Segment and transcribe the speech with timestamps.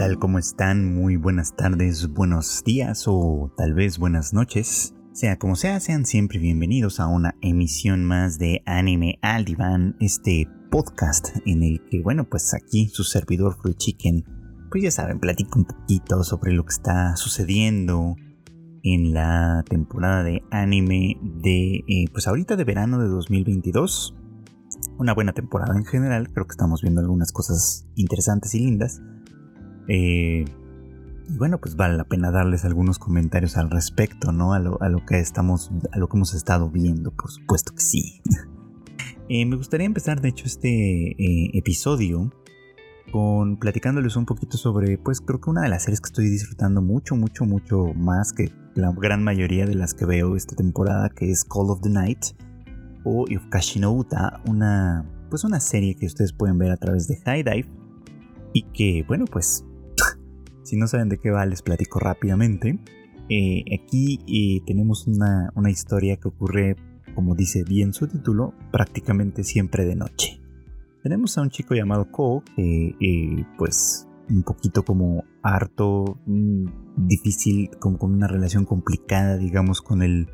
[0.00, 0.18] tal?
[0.18, 0.94] ¿Cómo están?
[0.94, 4.94] Muy buenas tardes, buenos días o tal vez buenas noches.
[5.12, 10.48] Sea como sea, sean siempre bienvenidos a una emisión más de Anime al Diván, este
[10.70, 14.24] podcast en el que, bueno, pues aquí su servidor Fruit Chicken,
[14.70, 18.16] pues ya saben, platico un poquito sobre lo que está sucediendo
[18.82, 24.16] en la temporada de anime de, eh, pues ahorita de verano de 2022.
[24.98, 29.02] Una buena temporada en general, creo que estamos viendo algunas cosas interesantes y lindas.
[29.92, 30.44] Eh,
[31.28, 34.54] y bueno, pues vale la pena darles algunos comentarios al respecto, ¿no?
[34.54, 38.22] A lo, que estamos, a lo que hemos estado viendo, por supuesto que sí.
[39.32, 42.32] Eh, me gustaría empezar, de hecho, este eh, episodio
[43.12, 46.82] con platicándoles un poquito sobre, pues creo que una de las series que estoy disfrutando
[46.82, 51.30] mucho, mucho, mucho más que la gran mayoría de las que veo esta temporada, que
[51.30, 52.18] es Call of the Night
[53.04, 57.44] o Yofukashi no una, pues una serie que ustedes pueden ver a través de High
[57.44, 57.68] Dive
[58.52, 59.64] y que, bueno, pues
[60.62, 62.78] si no saben de qué va, les platico rápidamente.
[63.28, 66.76] Eh, aquí eh, tenemos una, historia que ocurre,
[67.14, 70.40] como dice bien su título, prácticamente siempre de noche.
[71.02, 77.70] Tenemos a un chico llamado Ko, que eh, pues un poquito como harto, mm, difícil,
[77.78, 80.28] como con una relación complicada, digamos, con el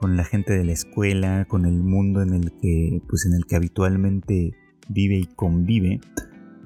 [0.00, 3.46] con la gente de la escuela, con el mundo en el que pues en el
[3.46, 4.52] que habitualmente
[4.88, 6.00] vive y convive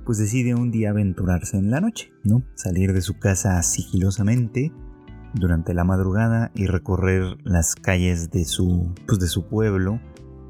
[0.05, 2.43] pues decide un día aventurarse en la noche, ¿no?
[2.55, 4.73] Salir de su casa sigilosamente
[5.35, 10.01] durante la madrugada y recorrer las calles de su, pues de su pueblo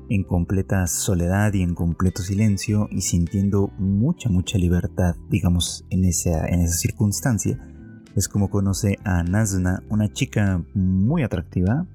[0.08, 6.48] en completa soledad y en completo silencio y sintiendo mucha, mucha libertad, digamos, en esa,
[6.48, 7.58] en esa circunstancia.
[8.16, 11.86] Es como conoce a Nazna, una chica muy atractiva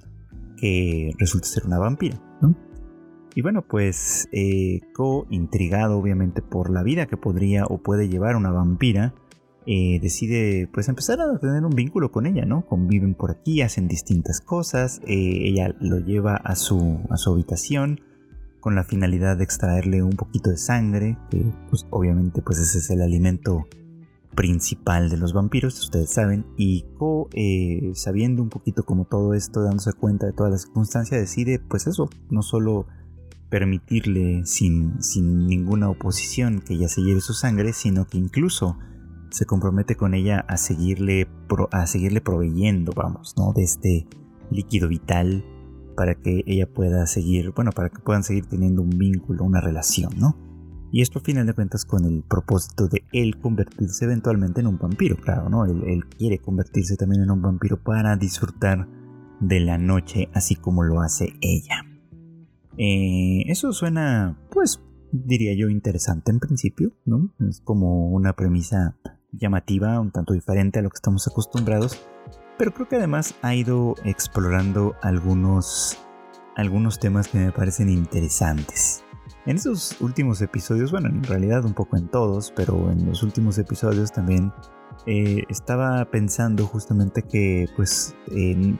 [0.56, 2.56] que resulta ser una vampira, ¿no?
[3.36, 8.38] Y bueno, pues eh, Ko, intrigado obviamente por la vida que podría o puede llevar
[8.38, 9.14] una vampira,
[9.67, 12.66] eh, decide pues empezar a tener un vínculo con ella, ¿no?
[12.66, 17.99] Conviven por aquí, hacen distintas cosas, eh, ella lo lleva a su, a su habitación
[18.61, 22.89] con la finalidad de extraerle un poquito de sangre, que pues obviamente pues ese es
[22.89, 23.67] el alimento
[24.33, 27.30] principal de los vampiros, ustedes saben, y Ko,
[27.93, 32.10] sabiendo un poquito como todo esto, dándose cuenta de todas las circunstancias, decide pues eso,
[32.30, 32.87] no solo
[33.50, 38.78] permitirle sin, sin ninguna oposición que ella se lleve su sangre, sino que incluso
[39.30, 41.28] se compromete con ella a seguirle,
[41.72, 43.54] a seguirle proveyendo, vamos, ¿no?
[43.54, 44.08] De este
[44.50, 45.44] líquido vital
[45.95, 50.14] para que ella pueda seguir, bueno, para que puedan seguir teniendo un vínculo, una relación,
[50.17, 50.38] ¿no?
[50.92, 54.78] Y esto a final de cuentas con el propósito de él convertirse eventualmente en un
[54.78, 55.66] vampiro, claro, ¿no?
[55.66, 58.88] Él, él quiere convertirse también en un vampiro para disfrutar
[59.42, 61.84] de la noche así como lo hace ella.
[62.77, 64.81] Eh, eso suena, pues,
[65.11, 67.33] diría yo, interesante en principio, ¿no?
[67.47, 68.97] Es como una premisa
[69.31, 72.05] llamativa, un tanto diferente a lo que estamos acostumbrados,
[72.58, 75.97] pero creo que además ha ido explorando algunos,
[76.55, 79.05] algunos temas que me parecen interesantes.
[79.45, 83.60] En esos últimos episodios, bueno, en realidad un poco en todos, pero en los últimos
[83.60, 84.52] episodios también
[85.06, 88.16] eh, estaba pensando justamente que, pues,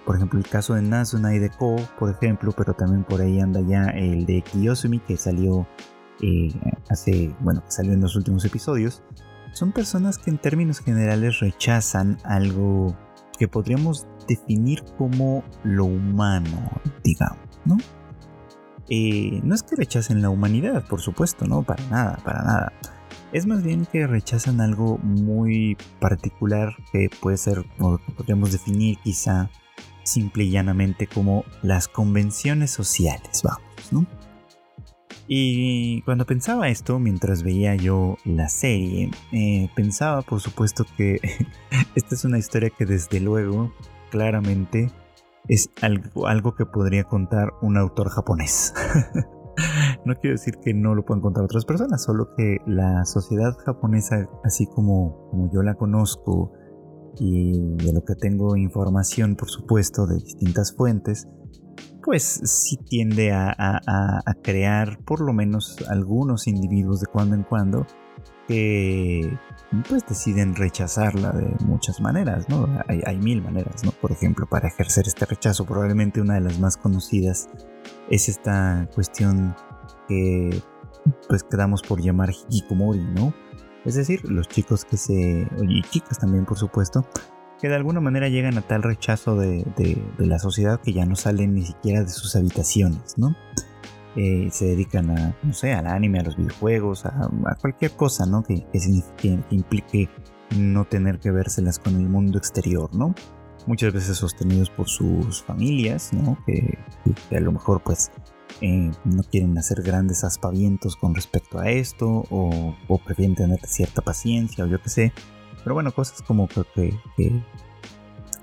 [0.06, 3.40] por ejemplo, el caso de Nazuna y de Ko, por ejemplo, pero también por ahí
[3.40, 5.68] anda ya el de Kiyosumi que salió
[6.24, 6.50] eh,
[6.90, 9.04] hace, bueno, que salió en los últimos episodios.
[9.54, 12.98] Son personas que en términos generales rechazan algo
[13.38, 16.72] que podríamos definir como lo humano,
[17.04, 17.78] digamos, ¿no?
[18.90, 22.74] No es que rechacen la humanidad, por supuesto, no, para nada, para nada
[23.36, 29.50] es más bien que rechazan algo muy particular que puede ser, podríamos definir quizá
[30.04, 34.06] simple y llanamente como las convenciones sociales, vamos, ¿no?
[35.28, 41.20] Y cuando pensaba esto, mientras veía yo la serie, eh, pensaba por supuesto que
[41.96, 43.74] esta es una historia que desde luego,
[44.12, 44.92] claramente,
[45.48, 48.74] es algo, que podría contar un autor japonés.
[50.06, 54.28] no quiero decir que no lo puedan contar otras personas, solo que la sociedad japonesa,
[54.44, 56.54] así como, como yo la conozco
[57.20, 61.28] y de lo que tengo información, por supuesto, de distintas fuentes,
[62.06, 67.88] pues sí tiende a, crear por lo menos algunos individuos de cuando en cuando
[68.48, 69.38] que
[69.90, 72.68] pues deciden rechazarla de muchas maneras, ¿no?
[72.88, 73.92] Hay, mil maneras, ¿no?
[73.92, 77.50] Por ejemplo, para ejercer este rechazo, probablemente una de las más conocidas
[78.10, 79.56] es esta cuestión
[80.08, 80.62] que
[81.28, 83.34] pues quedamos por llamar hikikomori, ¿no?
[83.84, 87.06] Es decir, los chicos que se, y chicas también por supuesto,
[87.62, 89.66] que de alguna manera llegan a tal rechazo de,
[90.18, 93.36] la sociedad que ya no salen ni siquiera de sus habitaciones, ¿no?
[94.16, 97.30] Eh, se dedican a, no sé, al anime, a los videojuegos, a,
[97.60, 98.44] cualquier cosa, ¿no?
[98.44, 98.80] Que, que,
[99.18, 100.10] que implique
[100.58, 103.14] no tener que vérselas con el mundo exterior, ¿no?
[103.68, 106.38] Muchas veces sostenidos por sus familias, ¿no?
[106.46, 106.78] Que,
[107.36, 108.12] a lo mejor pues
[108.62, 114.64] eh, no quieren hacer grandes aspavientos con respecto a esto o, prefieren tener cierta paciencia
[114.64, 115.14] o yo qué sé.
[115.64, 116.64] Pero bueno, cosas como que,
[117.18, 117.44] que,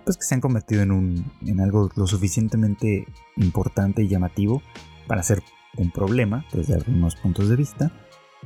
[0.05, 4.61] pues que se han convertido en, un, en algo lo suficientemente importante y llamativo
[5.07, 5.43] para ser
[5.79, 7.93] un problema desde algunos puntos de vista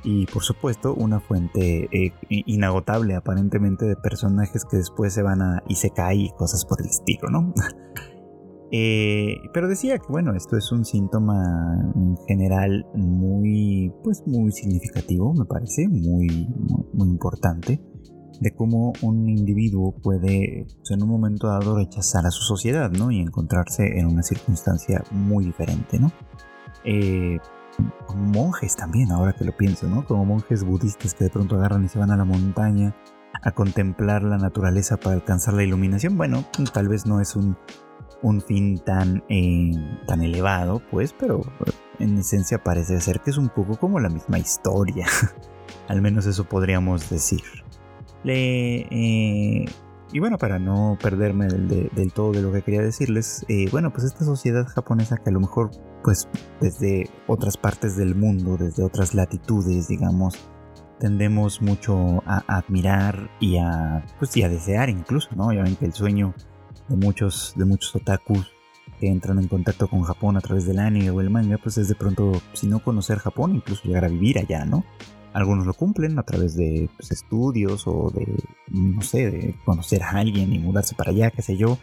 [0.05, 5.63] y por supuesto una fuente eh, inagotable aparentemente de personajes que después se van a
[5.69, 7.55] Isekai y cosas por el estilo, ¿no?
[8.73, 15.33] Eh, pero decía que bueno, esto es un síntoma en general muy, pues muy significativo,
[15.35, 16.49] me parece, muy,
[16.93, 17.81] muy, importante,
[18.41, 23.13] de cómo un individuo puede pues, en un momento dado rechazar a su sociedad, ¿no?
[23.13, 26.11] Y encontrarse en una circunstancia muy diferente, ¿no?
[26.87, 27.39] Eh,
[28.15, 30.05] monjes también, ahora que lo pienso, ¿no?
[30.05, 32.95] Como monjes budistas que de pronto agarran y se van a la montaña
[33.43, 36.17] a contemplar la naturaleza para alcanzar la iluminación.
[36.17, 37.57] Bueno, tal vez no es un,
[38.23, 39.73] un fin tan, eh,
[40.07, 41.43] tan elevado, pues, pero
[41.99, 45.07] en esencia parece ser que es un poco como la misma historia.
[45.89, 47.43] Al menos eso podríamos decir.
[48.25, 49.65] Le, eh,
[50.13, 54.05] y bueno, para no perderme del, todo de lo que quería decirles, eh, bueno, pues
[54.05, 55.71] esta sociedad japonesa que a lo mejor,
[56.07, 56.29] pues
[56.61, 60.39] desde otras partes del mundo, desde otras latitudes, digamos,
[61.01, 65.53] tendemos mucho a admirar y a, pues, y a desear incluso, ¿no?
[65.53, 66.33] Ya que el sueño
[66.89, 68.53] de muchos, de muchos otakus
[69.01, 71.89] que entran en contacto con Japón a través del anime o el manga, pues es
[71.89, 74.85] de pronto, si no conocer Japón, incluso llegar a vivir allá, ¿no?
[75.33, 78.33] Algunos lo cumplen a través de pues, estudios o de,
[78.69, 81.79] no sé, de conocer a alguien y mudarse para allá, qué sé yo.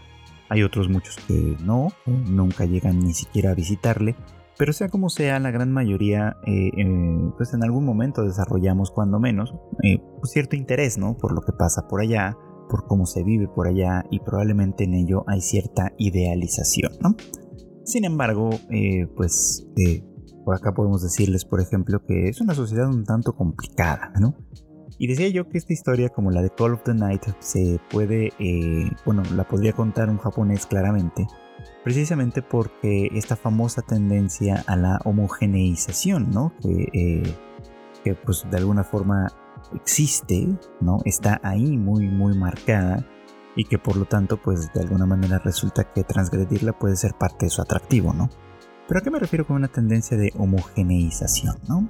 [0.53, 4.15] Hay otros muchos que no, nunca llegan ni siquiera a visitarle.
[4.55, 9.19] Pero sea como sea, la gran mayoría, eh, eh, pues en algún momento desarrollamos cuando
[9.19, 9.51] menos
[9.81, 11.17] eh, pues, cierto interés, ¿no?
[11.17, 12.37] Por lo que pasa por allá,
[12.69, 17.15] por cómo se vive por allá y probablemente en ello hay cierta idealización, ¿no?
[17.83, 18.51] Sin embargo,
[19.17, 19.67] pues
[20.45, 24.35] por acá podemos decirles, por ejemplo, que es una sociedad un tanto complicada, ¿no?
[24.97, 28.31] Y decía yo que esta historia, como la de Call of the Night, se puede,
[28.39, 31.27] eh, bueno, la podría contar un japonés claramente,
[31.83, 36.53] precisamente porque esta famosa tendencia a la homogeneización, ¿no?
[36.61, 37.35] Que, eh,
[38.03, 39.27] que pues de alguna forma
[39.75, 40.47] existe,
[40.81, 40.99] ¿no?
[41.05, 43.05] Está ahí muy, muy marcada
[43.55, 47.45] y que por lo tanto, pues de alguna manera resulta que transgredirla puede ser parte
[47.45, 48.29] de su atractivo, ¿no?
[48.87, 51.87] ¿Pero a qué me refiero con una tendencia de homogeneización, no?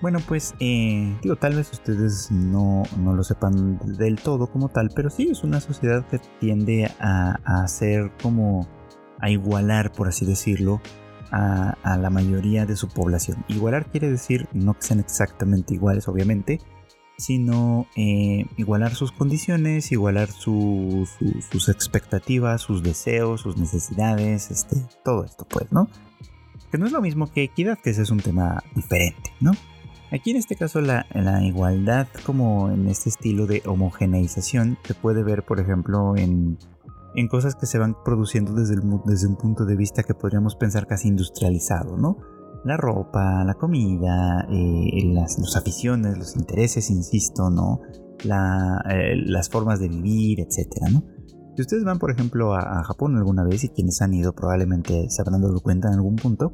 [0.00, 5.10] Bueno, pues, eh, digo, tal vez ustedes no, lo sepan del todo como tal, pero
[5.10, 8.68] sí es una sociedad que tiende a, a hacer como
[9.20, 10.80] a igualar, por así decirlo,
[11.30, 13.44] a, la mayoría de su población.
[13.48, 16.60] Igualar quiere decir no que sean exactamente iguales, obviamente,
[17.18, 21.10] sino eh, igualar sus condiciones, igualar sus
[21.68, 25.88] expectativas, sus deseos, sus necesidades, este, todo esto pues, ¿no?
[26.70, 29.52] Que no es lo mismo que equidad, que ese es un tema diferente, ¿no?
[30.10, 31.06] Aquí en este caso la,
[31.42, 36.56] igualdad como en este estilo de homogeneización se puede ver por ejemplo en,
[37.14, 40.86] en cosas que se van produciendo desde, desde un punto de vista que podríamos pensar
[40.86, 42.16] casi industrializado, ¿no?
[42.64, 47.80] la ropa, la comida, eh, las, aficiones, los intereses, insisto, ¿no?
[48.24, 51.04] Eh, las formas de vivir, etcétera, ¿no?
[51.58, 55.20] Si ustedes van, por ejemplo, a, Japón alguna vez y quienes han ido probablemente se
[55.20, 56.52] habrán dado cuenta en algún punto,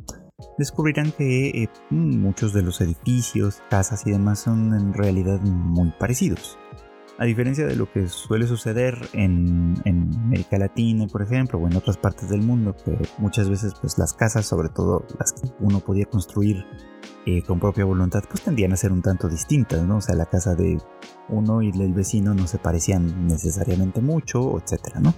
[0.56, 6.56] descubrirán que eh, muchos de los edificios, casas y demás son en realidad muy parecidos.
[7.16, 11.96] A diferencia de lo que suele suceder en, América Latina, por ejemplo, o en otras
[11.96, 16.06] partes del mundo, que muchas veces pues las casas, sobre todo las que uno podía
[16.06, 16.64] construir
[17.24, 19.98] eh, con propia voluntad, pues tendían a ser un tanto distintas, ¿no?
[19.98, 20.78] O sea, la casa de
[21.28, 25.14] uno y del vecino no se parecían necesariamente mucho, etcétera, ¿no?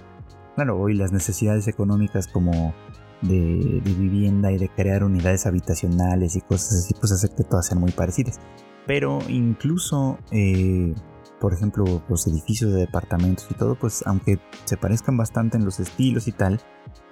[0.55, 2.75] Claro, hoy las necesidades económicas como
[3.21, 7.79] de, vivienda y de crear unidades habitacionales y cosas así, pues hace que todas sean
[7.79, 8.39] muy parecidas.
[8.85, 10.93] Pero incluso eh,
[11.39, 15.79] por ejemplo, los edificios de departamentos y todo, pues aunque se parezcan bastante en los
[15.79, 16.59] estilos y tal,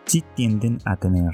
[0.05, 1.32] sí tienden a tener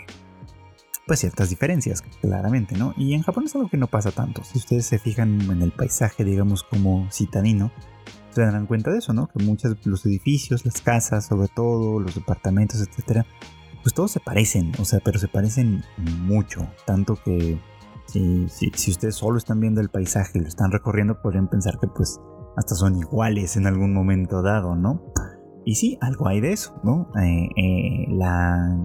[1.08, 2.94] pues ciertas diferencias, claramente, ¿no?
[2.96, 4.44] Y en Japón es algo que no pasa tanto.
[4.44, 7.72] Si ustedes se fijan en el paisaje, digamos, como citadino,
[8.30, 9.28] se darán cuenta de eso, ¿no?
[9.28, 13.26] Que muchos los edificios, las casas, sobre todo, los departamentos, etcétera,
[13.84, 17.60] pues todos se parecen, o sea, pero se parecen mucho, tanto que
[18.06, 21.88] si, si ustedes solo están viendo el paisaje y lo están recorriendo, podrían pensar que
[21.88, 22.20] pues
[22.56, 25.14] hasta son iguales en algún momento dado, ¿no?
[25.66, 27.12] Y sí, algo hay de eso, ¿no?
[27.22, 28.84] Eh, eh, la,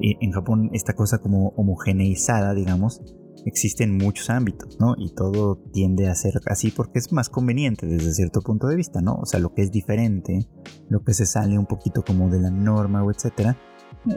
[0.00, 3.00] eh, en Japón esta cosa como homogeneizada, digamos,
[3.46, 4.94] existen muchos ámbitos, ¿no?
[4.98, 9.00] Y todo tiende a ser así porque es más conveniente desde cierto punto de vista,
[9.00, 9.14] ¿no?
[9.14, 10.46] O sea, lo que es diferente,
[10.90, 13.56] lo que se sale un poquito como de la norma o etcétera,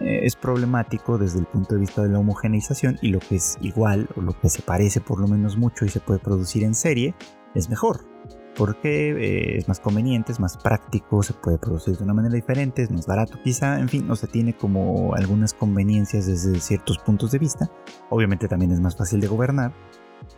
[0.01, 4.07] es problemático desde el punto de vista de la homogeneización y lo que es igual
[4.15, 7.15] o lo que se parece por lo menos mucho y se puede producir en serie
[7.53, 8.12] es mejor,
[8.55, 12.83] porque eh, es más conveniente, es más práctico, se puede producir de una manera diferente,
[12.83, 17.31] es más barato quizá, en fin, no se tiene como algunas conveniencias desde ciertos puntos
[17.31, 17.69] de vista.
[18.09, 19.73] Obviamente también es más fácil de gobernar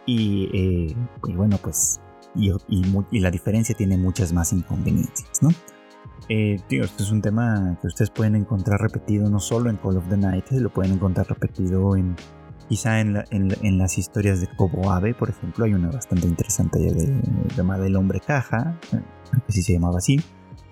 [0.05, 0.95] y, eh,
[1.33, 1.99] bueno, pues
[2.35, 5.49] y, la diferencia tiene muchas más inconveniencias, ¿no?
[6.27, 9.97] Eh, tío, este es un tema que ustedes pueden encontrar repetido no solo en Call
[9.97, 12.15] of the Night, lo pueden encontrar repetido en
[12.67, 16.79] Quizá en, las historias de Kobo Abe, por ejemplo, hay una bastante interesante
[17.55, 18.79] llamada El Hombre Caja,
[19.45, 20.19] que sí se llamaba así.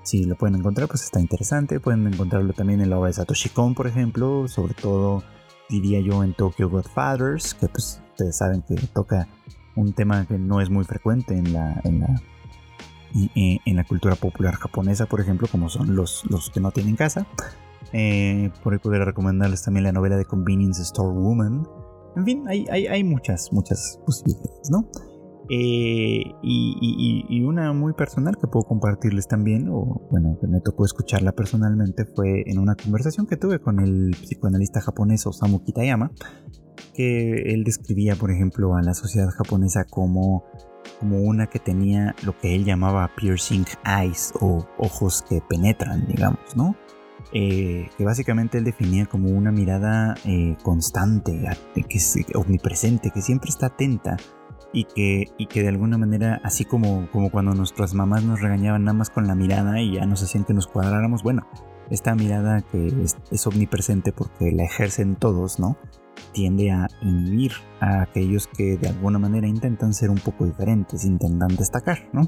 [0.01, 1.79] Si lo pueden encontrar, pues está interesante.
[1.79, 5.23] Pueden encontrarlo también en la obra de Satoshi Kon, por ejemplo, sobre todo
[5.69, 9.27] diría yo en Tokyo Godfathers, que pues ustedes saben que toca
[9.75, 12.21] un tema que no es muy frecuente en la, en la,
[13.35, 17.25] en la cultura popular japonesa, por ejemplo, como son los, los que no tienen casa.
[17.91, 21.67] Eh, por ahí podría recomendarles también la novela de Convenience Store Woman,
[22.15, 24.89] en fin, hay, muchas, muchas posibilidades, ¿no?
[25.49, 31.33] Eh, y, una muy personal que puedo compartirles también, o bueno, que me tocó escucharla
[31.33, 36.11] personalmente, fue en una conversación que tuve con el psicoanalista japonés Osamu Kitayama,
[36.93, 40.45] que él describía, por ejemplo, a la sociedad japonesa como,
[40.99, 46.55] como una que tenía lo que él llamaba piercing eyes o ojos que penetran, digamos,
[46.55, 46.75] ¿no?
[47.31, 53.49] Eh, que básicamente él definía como una mirada eh, constante, que es omnipresente, que siempre
[53.49, 54.17] está atenta
[54.71, 58.83] y que, y que de alguna manera, así como, como cuando nuestras mamás nos regañaban
[58.83, 61.47] nada más con la mirada y ya nos hacían que nos cuadráramos, bueno,
[61.89, 65.77] esta mirada que es, es omnipresente porque la ejercen todos, ¿no?
[66.33, 71.55] Tiende a inhibir a aquellos que de alguna manera intentan ser un poco diferentes, intentan
[71.55, 72.27] destacar, ¿no?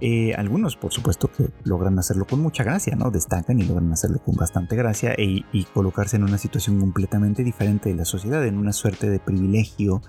[0.00, 3.10] Eh, algunos, por supuesto, que logran hacerlo con mucha gracia, ¿no?
[3.10, 7.90] Destacan y logran hacerlo con bastante gracia e, y colocarse en una situación completamente diferente
[7.90, 10.00] de la sociedad, en una suerte de privilegio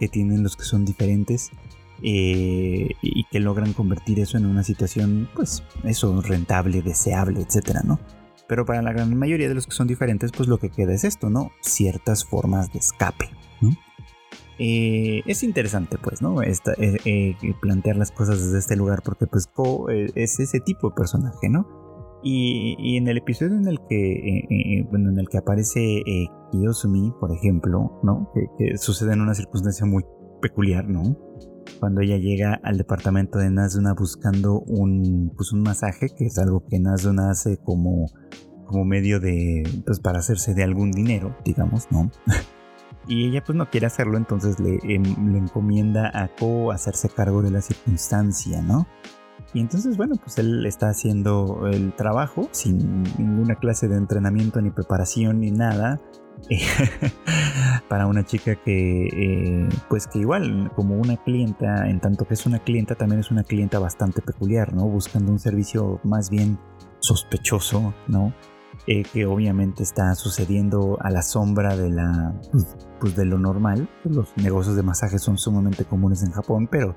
[0.00, 1.50] que tienen los que son diferentes
[2.02, 8.00] eh, y que logran convertir eso en una situación, pues, eso, rentable, deseable, etcétera, ¿no?
[8.48, 11.04] Pero para la gran mayoría de los que son diferentes, pues lo que queda es
[11.04, 11.52] esto, ¿no?
[11.60, 13.30] Ciertas formas de escape.
[14.58, 16.42] Eh, es interesante, pues, ¿no?
[16.42, 19.48] Esta, eh, eh, plantear las cosas desde este lugar, porque pues
[20.14, 21.66] es ese tipo de personaje, ¿no?
[22.24, 26.02] Y, en el episodio en el que, bueno, en el que aparece
[26.50, 28.32] Kiyosumi, por ejemplo, ¿no?
[28.58, 30.04] Que, sucede en una circunstancia muy
[30.42, 31.16] peculiar, ¿no?
[31.78, 36.64] Cuando ella llega al departamento de Nazuna buscando un, pues, un masaje, que es algo
[36.68, 38.06] que Nazuna hace como,
[38.66, 42.10] como medio de, pues, para hacerse de algún dinero, digamos, ¿no?
[43.08, 47.42] y ella pues no quiere hacerlo, entonces le, em, le encomienda a Ko hacerse cargo
[47.42, 48.86] de la circunstancia, ¿no?
[49.54, 54.70] Y entonces, bueno, pues él está haciendo el trabajo sin ninguna clase de entrenamiento ni
[54.70, 56.00] preparación ni nada.
[57.88, 62.46] para una chica que, eh, pues que igual, como una clienta, en tanto que es
[62.46, 64.86] una clienta, también es una clienta bastante peculiar, ¿no?
[64.86, 66.58] Buscando un servicio más bien
[67.00, 68.32] sospechoso, ¿no?
[68.86, 72.32] Eh, que obviamente está sucediendo a la sombra de la
[73.00, 73.88] pues, de lo normal.
[74.04, 76.96] Los negocios de masajes son sumamente comunes en Japón, pero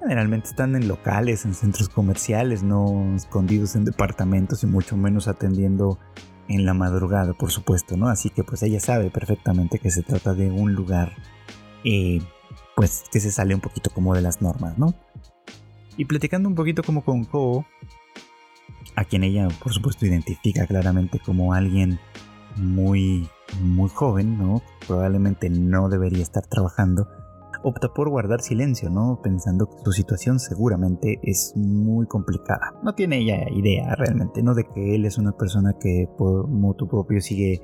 [0.00, 5.98] generalmente están en locales, en centros comerciales, no escondidos en departamentos y mucho menos atendiendo
[6.48, 8.08] en la madrugada, por supuesto, ¿no?
[8.08, 11.12] Así que pues ella sabe perfectamente que se trata de un lugar,
[11.84, 12.20] eh,
[12.76, 14.94] pues que se sale un poquito como de las normas, ¿no?
[15.96, 17.64] Y platicando un poquito como con Ko,
[18.96, 21.98] a quien ella por supuesto identifica claramente como alguien
[22.56, 23.28] muy
[23.60, 24.62] muy joven, ¿no?
[24.86, 27.08] Probablemente no debería estar trabajando.
[27.64, 29.20] Opta por guardar silencio, ¿no?
[29.22, 32.74] Pensando que su situación seguramente es muy complicada.
[32.82, 34.54] No tiene ella idea realmente, ¿no?
[34.54, 37.62] De que él es una persona que por motu propio sigue,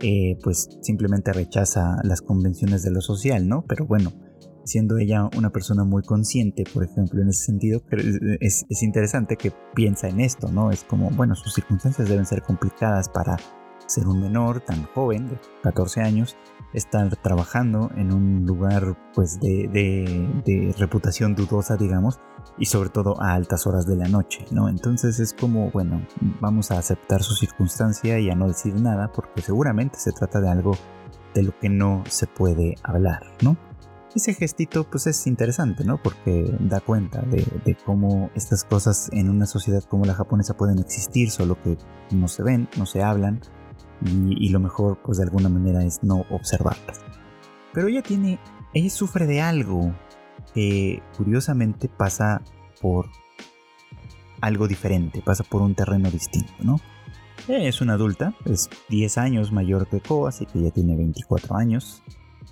[0.00, 3.64] eh, pues simplemente rechaza las convenciones de lo social, ¿no?
[3.68, 4.10] Pero bueno,
[4.66, 7.80] siendo ella una persona muy consciente, por ejemplo, en ese sentido,
[8.40, 10.70] es, es, interesante que piensa en esto, ¿no?
[10.70, 13.36] Es como, bueno, sus circunstancias deben ser complicadas para
[13.86, 16.36] ser un menor tan joven, de 14 años,
[16.72, 22.20] estar trabajando en un lugar pues de, de, de, reputación dudosa, digamos,
[22.58, 24.68] y sobre todo a altas horas de la noche, ¿no?
[24.68, 26.04] Entonces es como, bueno,
[26.40, 30.50] vamos a aceptar su circunstancia y a no decir nada, porque seguramente se trata de
[30.50, 30.76] algo
[31.34, 33.56] de lo que no se puede hablar, ¿no?
[34.16, 36.02] Ese gestito pues es interesante, ¿no?
[36.02, 41.30] Porque da cuenta de, cómo estas cosas en una sociedad como la japonesa pueden existir,
[41.30, 41.76] solo que
[42.10, 43.40] no se ven, no se hablan
[44.04, 47.00] y, lo mejor pues de alguna manera es no observarlas.
[47.72, 48.38] Pero ella tiene,
[48.74, 49.94] ella sufre de algo
[50.54, 52.42] que curiosamente pasa
[52.80, 53.06] por
[54.40, 56.76] algo diferente, pasa por un terreno distinto, ¿no?
[57.48, 62.02] es una adulta, es 10 años mayor que Ko, así que ya tiene 24 años.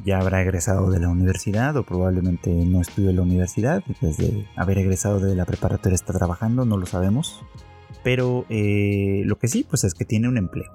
[0.02, 3.82] Ya habrá egresado de la universidad o probablemente no estudió en la universidad.
[4.00, 7.44] Desde haber egresado de la preparatoria está trabajando, no lo sabemos.
[8.02, 10.70] Pero eh, lo que sí, pues es que tiene un empleo,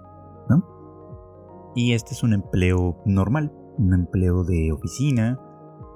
[0.49, 1.73] ¿no?
[1.75, 5.39] Y este es un empleo normal, un empleo de oficina,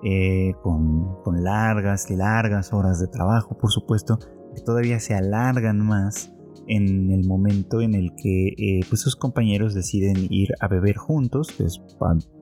[0.03, 4.19] eh, con, con largas y largas horas de trabajo, por supuesto,
[4.53, 6.32] que todavía se alargan más
[6.67, 11.49] en el momento en el que eh, pues sus compañeros deciden ir a beber juntos,
[11.57, 11.81] que es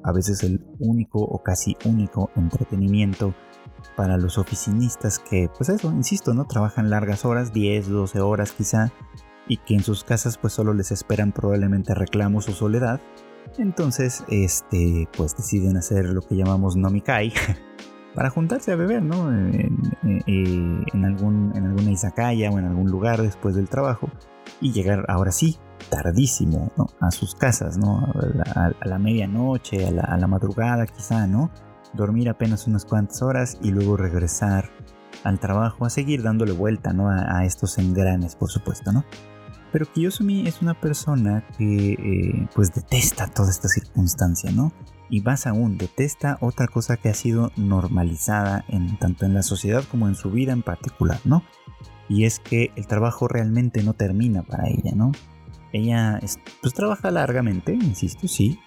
[0.03, 3.33] a veces el único o casi único entretenimiento
[3.95, 6.45] para los oficinistas que, pues eso, insisto, ¿no?
[6.45, 8.91] Trabajan largas horas, 10, 12 horas quizá,
[9.47, 13.01] y que en sus casas pues solo les esperan probablemente reclamos o soledad.
[13.57, 17.33] Entonces, este, pues deciden hacer lo que llamamos nomikai,
[18.15, 19.32] para juntarse a beber, ¿no?
[19.32, 24.10] En, en, algún, en alguna izakaya o en algún lugar después del trabajo
[24.60, 25.58] y llegar ahora sí,
[25.89, 26.88] tardísimo, ¿no?
[27.00, 28.00] A sus casas, ¿no?
[28.56, 31.51] A la, medianoche, a la, a la, madrugada quizá, ¿no?
[31.94, 34.70] Dormir apenas unas cuantas horas y luego regresar
[35.24, 37.10] al trabajo a seguir dándole vuelta, ¿no?
[37.10, 39.06] A, estos engranes, por supuesto, ¿no?
[39.72, 44.74] Pero Kiyosumi es una persona que eh, pues detesta toda esta circunstancia, ¿no?
[45.12, 49.84] Y más aún, detesta otra cosa que ha sido normalizada en, tanto en la sociedad
[49.91, 51.44] como en su vida en particular, ¿no?
[52.08, 55.12] Y es que el trabajo realmente no termina para ella, ¿no?
[55.74, 56.18] Ella
[56.62, 58.58] pues trabaja largamente, insisto, sí.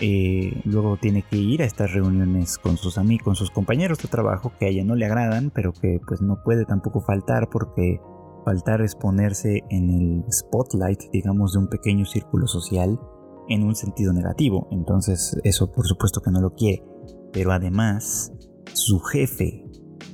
[0.00, 4.06] Eh, luego tiene que ir a estas reuniones con sus amigos, con sus compañeros de
[4.06, 8.00] trabajo que a ella no le agradan, pero que pues no puede tampoco faltar porque
[8.44, 13.00] faltar es ponerse en el spotlight, digamos, de un pequeño círculo social
[13.48, 14.68] en un sentido negativo.
[14.70, 16.84] Entonces eso por supuesto que no lo quiere.
[17.32, 18.32] Pero además,
[18.72, 19.64] su jefe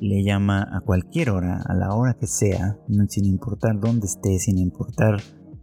[0.01, 4.59] le llama a cualquier hora, a la hora que sea, sin importar dónde esté, sin
[4.59, 5.21] importar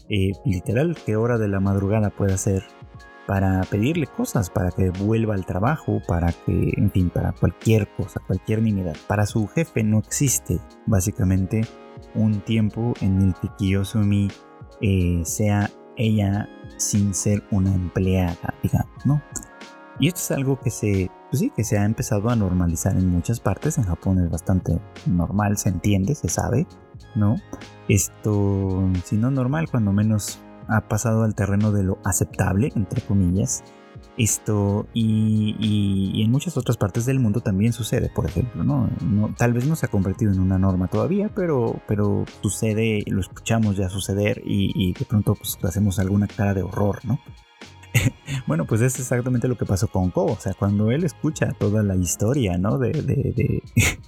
[0.10, 2.64] eh, literal qué hora de la madrugada pueda ser,
[3.28, 8.20] para pedirle cosas, para que vuelva al trabajo, para que, en fin, para cualquier cosa,
[8.26, 8.96] cualquier nimiedad.
[9.08, 11.62] Para su jefe no existe básicamente
[12.16, 14.28] un tiempo en el que Kiyosumi
[14.82, 16.50] eh, sea ella
[16.82, 19.22] sin ser una empleada, digamos, ¿no?
[20.00, 23.08] Y esto es algo que se, pues sí, que se ha empezado a normalizar en
[23.08, 23.78] muchas partes.
[23.78, 26.66] En Japón es bastante normal, se entiende, se sabe,
[27.16, 27.36] ¿no?
[27.88, 33.64] Esto, si no normal, cuando menos ha pasado al terreno de lo aceptable, entre comillas.
[34.18, 38.90] Esto y, en muchas otras partes del mundo también sucede, por ejemplo, ¿no?
[39.38, 43.78] tal vez no se ha convertido en una norma todavía, pero, pero sucede, lo escuchamos
[43.78, 47.20] ya suceder y, de pronto pues hacemos alguna cara de horror, ¿no?
[48.48, 51.84] bueno, pues es exactamente lo que pasó con Ko, o sea, cuando él escucha toda
[51.84, 52.78] la historia, ¿no?
[52.78, 53.64] De, de, de,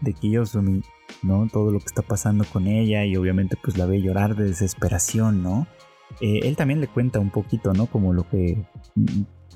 [0.00, 0.82] de Kiyosumi,
[1.22, 1.48] ¿no?
[1.48, 5.42] Todo lo que está pasando con ella y obviamente pues la ve llorar de desesperación,
[5.42, 5.66] ¿no?
[6.20, 7.86] Eh, él también le cuenta un poquito, ¿no?
[7.86, 8.64] Como lo que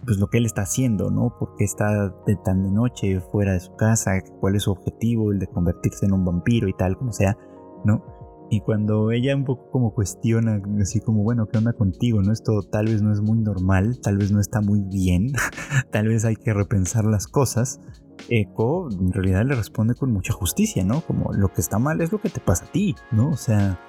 [0.04, 1.34] pues lo que él está haciendo, ¿no?
[1.38, 5.38] Porque está de tan de noche fuera de su casa, cuál es su objetivo, el
[5.38, 7.36] de convertirse en un vampiro y tal, como sea,
[7.84, 8.02] ¿no?
[8.50, 12.20] Y cuando ella un poco como cuestiona, así como, bueno, ¿qué onda contigo?
[12.22, 12.32] ¿No?
[12.32, 15.32] Esto tal vez no es muy normal, tal vez no está muy bien,
[15.90, 17.80] tal vez hay que repensar las cosas.
[18.28, 21.00] Echo en realidad le responde con mucha justicia, ¿no?
[21.00, 23.30] Como lo que está mal es lo que te pasa a ti, ¿no?
[23.30, 23.80] O sea,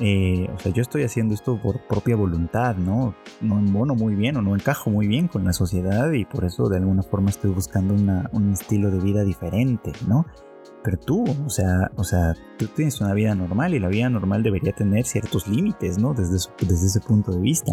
[0.00, 3.14] eh, o sea, yo estoy haciendo esto por propia voluntad, ¿no?
[3.42, 3.60] No
[3.94, 7.02] muy bien o no encajo muy bien con la sociedad y por eso de alguna
[7.02, 10.26] forma estoy buscando un estilo de vida diferente, ¿no?
[10.82, 14.42] Pero tú, o sea, o sea, tú tienes una vida normal y la vida normal
[14.42, 16.14] debería tener ciertos límites, ¿no?
[16.14, 17.72] Desde, desde ese punto de vista.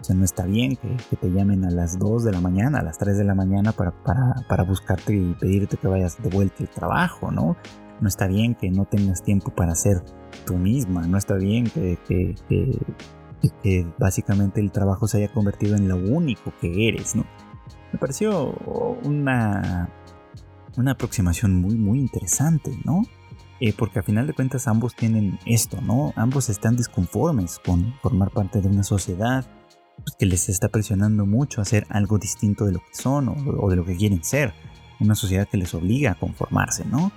[0.00, 2.82] O sea, no está bien que, te llamen a las 2 de la mañana, a
[2.82, 6.56] las 3 de la mañana para, para, para buscarte y pedirte que vayas de vuelta
[6.60, 7.56] al trabajo, ¿no?
[8.02, 10.02] No está bien que no tengas tiempo para hacer
[10.44, 11.06] tú misma.
[11.06, 11.96] No está bien que,
[13.62, 17.24] que, básicamente el trabajo se haya convertido en lo único que eres, ¿no?
[17.92, 18.52] Me pareció
[19.04, 19.88] una,
[20.76, 23.02] una aproximación muy, muy interesante, ¿no?
[23.60, 26.12] Eh, porque a final de cuentas ambos tienen esto, ¿no?
[26.16, 29.46] Ambos están disconformes con formar parte de una sociedad
[29.98, 33.70] pues, que les está presionando mucho a hacer algo distinto de lo que son o,
[33.70, 34.52] de lo que quieren ser.
[34.98, 37.12] Una sociedad que les obliga a conformarse, ¿no?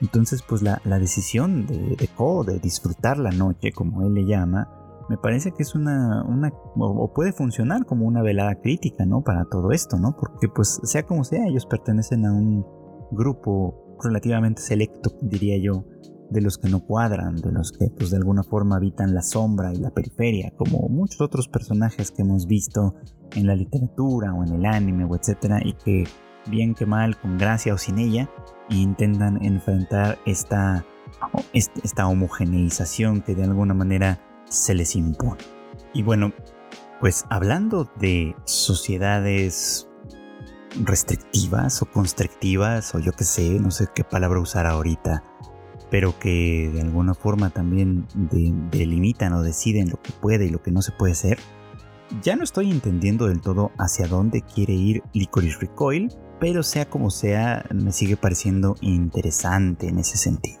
[0.00, 4.68] Entonces, pues la, decisión de, de Ko de disfrutar la noche, como él le llama,
[5.08, 9.22] me parece que es una, una o, puede funcionar como una velada crítica, ¿no?
[9.22, 10.16] Para todo esto, ¿no?
[10.16, 12.66] Porque pues sea como sea, ellos pertenecen a un
[13.12, 15.84] grupo relativamente selecto, diría yo,
[16.30, 19.72] de los que no cuadran, de los que pues de alguna forma habitan la sombra
[19.72, 22.96] y la periferia, como muchos otros personajes que hemos visto
[23.34, 26.04] en la literatura o en el anime o etcétera, y que
[26.50, 28.28] bien que mal, con gracia o sin ella,
[28.68, 30.84] intentan enfrentar esta,
[31.52, 35.42] esta homogeneización que de alguna manera se les impone.
[35.92, 36.32] Y bueno,
[37.00, 39.88] pues hablando de sociedades
[40.82, 45.24] restrictivas o constrictivas o yo qué sé, no sé qué palabra usar ahorita,
[45.90, 48.06] pero que de alguna forma también
[48.70, 51.38] delimitan o deciden lo que puede y lo que no se puede hacer,
[52.22, 57.10] ya no estoy entendiendo del todo hacia dónde quiere ir Licorice Recoil, pero sea como
[57.10, 60.60] sea, me sigue pareciendo interesante en ese sentido.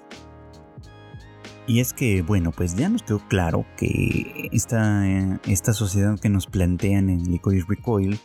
[1.66, 6.46] Y es que, bueno, pues ya nos quedó claro que esta, esta sociedad que nos
[6.46, 8.20] plantean en Licorice Recoil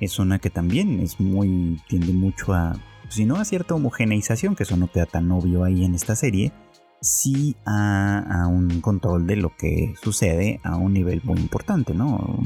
[0.00, 2.74] es una que también es muy, tiende mucho a,
[3.08, 6.52] si no a cierta homogeneización, que eso no queda tan obvio ahí en esta serie,
[7.00, 12.38] sí a, un control de lo que sucede a un nivel muy importante, ¿no?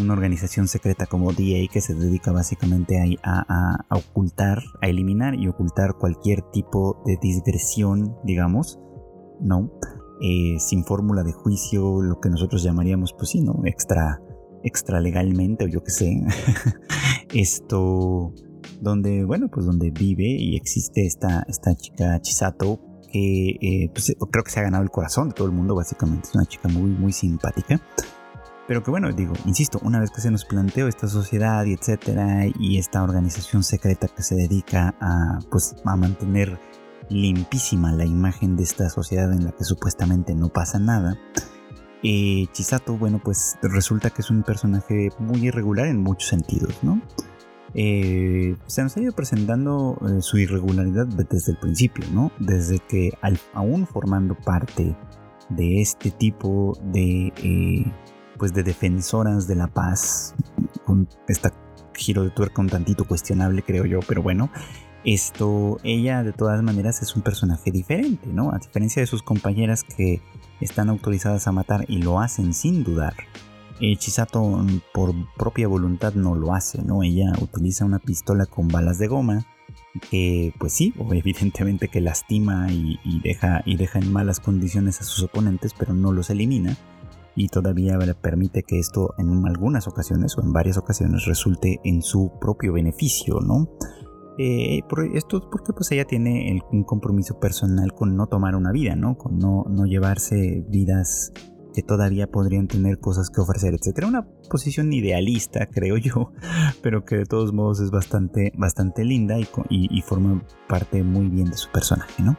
[0.00, 3.44] Una organización secreta como DA que se dedica básicamente a,
[3.88, 8.78] a, ocultar, a eliminar y ocultar cualquier tipo de digresión, digamos,
[9.40, 9.70] ¿no?
[10.20, 13.60] Eh, sin fórmula de juicio, lo que nosotros llamaríamos, pues sí, ¿no?
[13.64, 14.20] Extra,
[14.62, 16.22] extra legalmente o yo qué sé.
[17.34, 18.32] Esto,
[18.80, 22.80] donde, bueno, pues donde vive y existe esta, esta chica Chisato
[23.12, 26.28] que eh, pues, creo que se ha ganado el corazón de todo el mundo, básicamente.
[26.28, 27.80] Es una chica muy, muy simpática.
[28.66, 32.46] Pero que bueno, digo, insisto, una vez que se nos planteó esta sociedad y etcétera,
[32.58, 36.58] y esta organización secreta que se dedica a, pues, a mantener
[37.10, 41.18] limpísima la imagen de esta sociedad en la que supuestamente no pasa nada,
[42.06, 47.00] eh, Chisato, bueno, pues resulta que es un personaje muy irregular en muchos sentidos, ¿no?
[47.72, 52.30] Eh, se nos ha ido presentando eh, su irregularidad desde el principio, ¿no?
[52.38, 53.10] Desde que
[53.54, 54.94] aún formando parte
[55.48, 57.32] de este tipo de,
[58.38, 60.34] pues de defensoras de la paz,
[60.84, 61.50] con este
[61.94, 64.50] giro de tuerca un tantito cuestionable, creo yo, pero bueno,
[65.04, 68.52] esto, ella de todas maneras es un personaje diferente, ¿no?
[68.52, 70.22] A diferencia de sus compañeras que
[70.60, 73.14] están autorizadas a matar y lo hacen sin dudar.
[73.80, 77.02] Eh, Chisato mm, por propia voluntad no lo hace, ¿no?
[77.02, 79.46] Ella utiliza una pistola con balas de goma
[80.10, 85.24] que pues sí, evidentemente que lastima y, deja, y deja en malas condiciones a sus
[85.24, 86.76] oponentes, pero no los elimina
[87.36, 92.32] y todavía permite que esto en algunas ocasiones o en varias ocasiones resulte en su
[92.40, 93.68] propio beneficio, ¿no?
[94.38, 94.80] Eh,
[95.14, 99.16] esto es porque pues ella tiene un compromiso personal con no tomar una vida, ¿no?
[99.16, 101.32] Con no, no llevarse vidas
[101.74, 104.06] que todavía podrían tener cosas que ofrecer, etcétera.
[104.06, 106.32] Una posición idealista, creo yo,
[106.82, 111.56] pero que de todos modos es bastante, bastante linda y, forma parte muy bien de
[111.56, 112.36] su personaje, ¿no?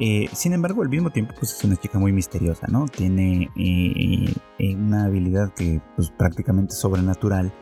[0.00, 2.86] Eh, sin embargo, al mismo tiempo, pues es una chica muy misteriosa, ¿no?
[2.86, 7.52] Tiene eh, una habilidad que pues, prácticamente sobrenatural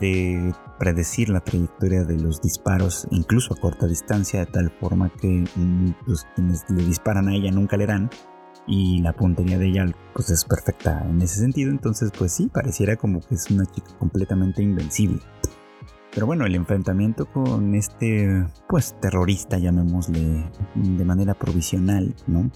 [0.00, 5.44] de predecir la trayectoria de los disparos, incluso a corta distancia, de tal forma que
[5.54, 8.10] mm, los quienes le disparan a ella nunca le dan
[8.66, 12.96] y la puntería de ella pues es perfecta en ese sentido, entonces pues sí, pareciera
[12.96, 15.20] como que es una chica completamente invencible.
[16.16, 22.50] Pero bueno, el enfrentamiento con este pues terrorista, llamémosle de manera provisional, ¿no?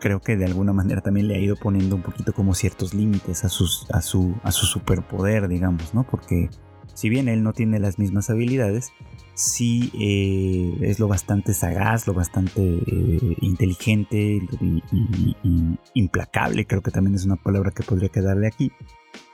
[0.00, 3.44] creo que de alguna manera también le ha ido poniendo un poquito como ciertos límites
[3.44, 6.02] a, sus, a, su, a su superpoder, digamos, ¿no?
[6.02, 6.50] Porque
[6.92, 8.90] si bien él no tiene las mismas habilidades,
[9.34, 14.82] sí eh, es lo bastante sagaz, lo bastante eh, inteligente y,
[15.94, 18.72] implacable, creo que también es una palabra que podría quedarle aquí,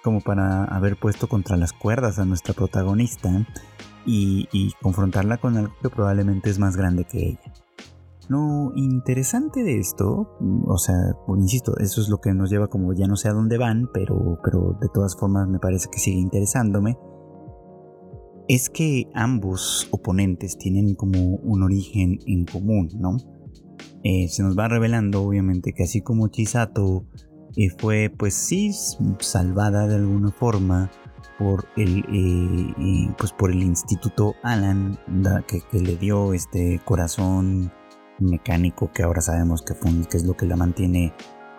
[0.07, 3.45] como para haber puesto contra las cuerdas a nuestra protagonista
[4.07, 7.53] y confrontarla con algo que probablemente es más grande que ella.
[8.29, 10.97] Lo interesante de esto, o sea,
[11.37, 14.41] insisto, eso es lo que nos lleva como ya no sé a dónde van, pero,
[14.43, 16.99] pero de todas formas me parece que sigue interesándome,
[18.49, 23.17] es que ambos oponentes tienen como un origen en común, ¿no?
[24.03, 27.05] Eh, se nos va revelando obviamente que así como Chisato
[27.57, 28.73] eh, fue pues sí
[29.19, 30.91] salvada de alguna forma
[31.39, 34.99] por el eh, pues por el instituto Alan
[35.47, 37.73] que, le dio este corazón
[38.19, 39.75] mecánico que ahora sabemos que,
[40.09, 41.13] que es lo que la mantiene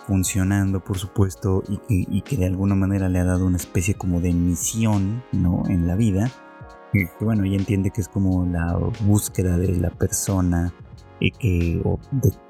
[0.08, 4.32] funcionando, por supuesto, y que, de alguna manera le ha dado una especie como de
[4.32, 5.64] misión, ¿no?
[5.68, 6.32] En la vida.
[6.94, 10.74] Y bueno, ella entiende que es como la búsqueda de la persona
[11.20, 12.00] y que, o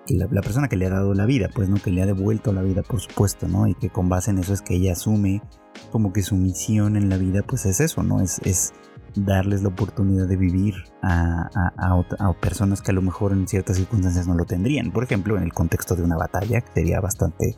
[0.09, 1.77] la, persona que le ha dado la vida, pues, ¿no?
[1.77, 3.67] Que le ha devuelto la vida, por supuesto, ¿no?
[3.67, 5.41] Y que con base en eso es que ella asume
[5.91, 8.21] como que su misión en la vida, pues es eso, ¿no?
[8.21, 8.73] Es, es
[9.15, 11.49] darles la oportunidad de vivir a,
[12.41, 14.91] personas que a lo mejor en ciertas circunstancias no lo tendrían.
[14.91, 17.55] Por ejemplo, en el contexto de una batalla, que sería bastante,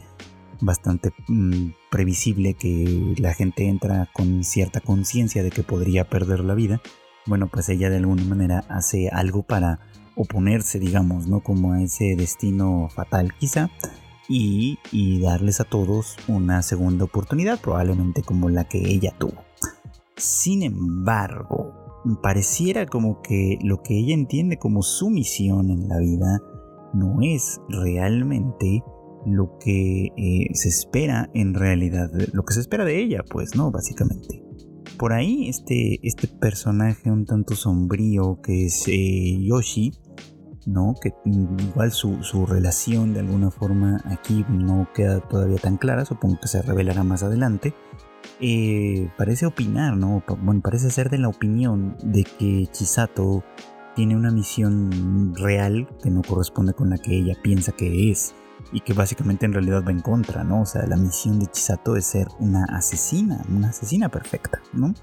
[0.61, 6.53] bastante mm, previsible que la gente entra con cierta conciencia de que podría perder la
[6.53, 6.81] vida
[7.29, 9.79] bueno, pues ella de alguna manera hace algo para
[10.19, 11.41] oponerse, digamos, ¿no?
[11.41, 13.69] Como a ese destino fatal quizá.
[14.27, 19.43] Y, y, darles a todos una segunda oportunidad, probablemente como la que ella tuvo.
[20.17, 21.73] Sin embargo,
[22.21, 26.39] pareciera como que lo que ella entiende como su misión en la vida
[26.93, 28.83] no es realmente
[29.25, 33.71] lo que eh, se espera en realidad, lo que se espera de ella, pues, ¿no?
[33.71, 34.43] Básicamente.
[34.97, 39.93] Por ahí este, este personaje un tanto sombrío que es eh, Yoshi,
[40.65, 40.95] ¿no?
[41.01, 46.39] Que igual su, su, relación de alguna forma aquí no queda todavía tan clara, supongo
[46.41, 47.73] que se revelará más adelante.
[48.39, 50.23] Eh, parece opinar, ¿no?
[50.41, 53.43] Bueno, parece ser de la opinión de que Chisato
[53.95, 58.33] tiene una misión real que no corresponde con la que ella piensa que es
[58.71, 60.61] y que básicamente en realidad va en contra, ¿no?
[60.61, 64.93] O sea, la misión de Chisato es ser una asesina, una asesina perfecta, ¿no?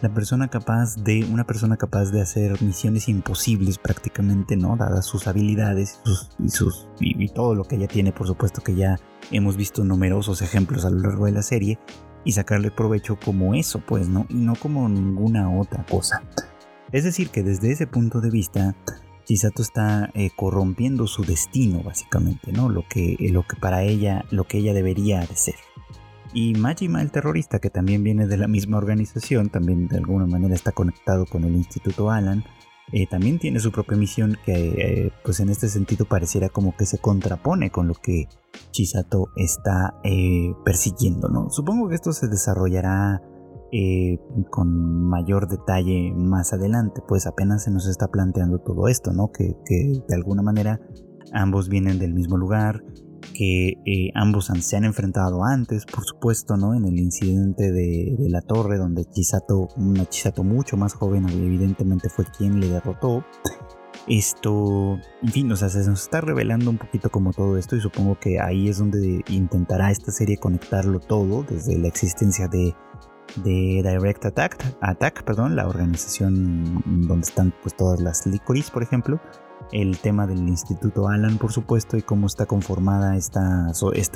[0.00, 4.76] La persona capaz de, una persona capaz de hacer misiones imposibles prácticamente, ¿no?
[4.76, 6.00] Dadas sus habilidades
[6.38, 8.98] y, sus, y, todo lo que ella tiene, por supuesto que ya
[9.30, 11.78] hemos visto numerosos ejemplos a lo largo de la serie
[12.24, 14.26] y sacarle provecho como eso, pues, ¿no?
[14.30, 16.22] Y no como ninguna otra cosa.
[16.92, 18.74] Es decir, que desde ese punto de vista,
[19.24, 22.68] Chisato está eh, corrompiendo su destino, básicamente, ¿no?
[22.68, 25.56] Lo que, lo que para ella, lo que ella debería de ser.
[26.32, 30.54] Y Majima, el terrorista, que también viene de la misma organización, también de alguna manera
[30.54, 32.44] está conectado con el Instituto Alan,
[32.92, 36.98] eh, también tiene su propia misión que, pues en este sentido, pareciera como que se
[36.98, 38.26] contrapone con lo que
[38.72, 39.94] Chisato está
[40.64, 41.50] persiguiendo, ¿no?
[41.50, 43.22] Supongo que esto se desarrollará
[43.72, 44.18] eh,
[44.50, 49.30] con mayor detalle más adelante, pues apenas se nos está planteando todo esto, ¿no?
[49.30, 49.54] Que,
[50.08, 50.80] de alguna manera
[51.32, 52.82] ambos vienen del mismo lugar,
[53.34, 56.74] que eh, ambos se han enfrentado antes, por supuesto, ¿no?
[56.74, 62.24] En el incidente de, la torre, donde Chisato, una Chisato mucho más joven, evidentemente fue
[62.26, 63.24] quien le derrotó.
[64.06, 67.80] Esto, en fin, o sea, se nos está revelando un poquito como todo esto y
[67.80, 72.74] supongo que ahí es donde intentará esta serie conectarlo todo, desde la existencia de
[73.36, 79.20] de Direct Attack, Attack perdón, la organización donde están pues todas las licoris, por ejemplo,
[79.72, 83.70] el tema del Instituto Alan, por supuesto, y cómo está conformada esta,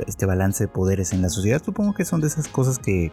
[0.06, 1.62] este balance de poderes en la sociedad.
[1.64, 3.12] Supongo que son de esas cosas que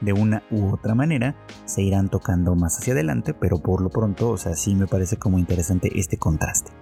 [0.00, 4.30] de una u otra manera se irán tocando más hacia adelante, pero por lo pronto,
[4.30, 6.72] o sea, sí me parece como interesante este contraste.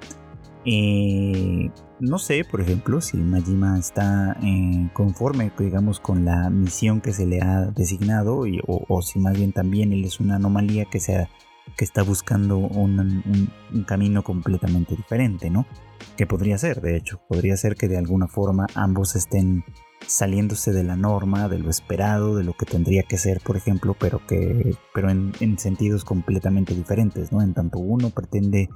[0.66, 1.70] Eh,
[2.00, 7.26] no sé, por ejemplo, si Majima está eh, conforme, digamos, con la misión que se
[7.26, 11.28] le ha designado, o, si más bien también él es una anomalía que, sea,
[11.76, 13.50] que está buscando un,
[13.86, 15.66] camino completamente diferente, ¿no?
[16.16, 19.64] Que podría ser, de hecho, podría ser que de alguna forma ambos estén
[20.06, 23.94] saliéndose de la norma, de lo esperado, de lo que tendría que ser, por ejemplo,
[23.98, 27.42] pero que, pero en, en sentidos completamente diferentes, ¿no?
[27.42, 28.68] En tanto uno pretende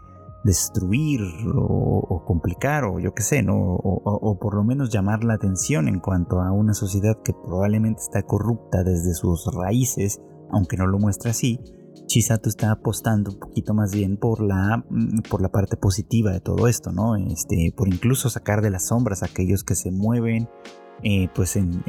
[0.44, 1.22] destruir
[1.56, 3.56] o, complicar o yo qué sé, ¿no?
[3.56, 8.22] O, por lo menos llamar la atención en cuanto a una sociedad que probablemente está
[8.22, 10.20] corrupta desde sus raíces,
[10.50, 11.58] aunque no lo muestra así,
[12.06, 16.40] Chisato está apostando un poquito más bien por la, mm, por la parte positiva de
[16.40, 17.16] todo esto, ¿no?
[17.16, 20.48] Este, por incluso sacar de las sombras a aquellos que se mueven
[21.02, 21.82] eh, pues en,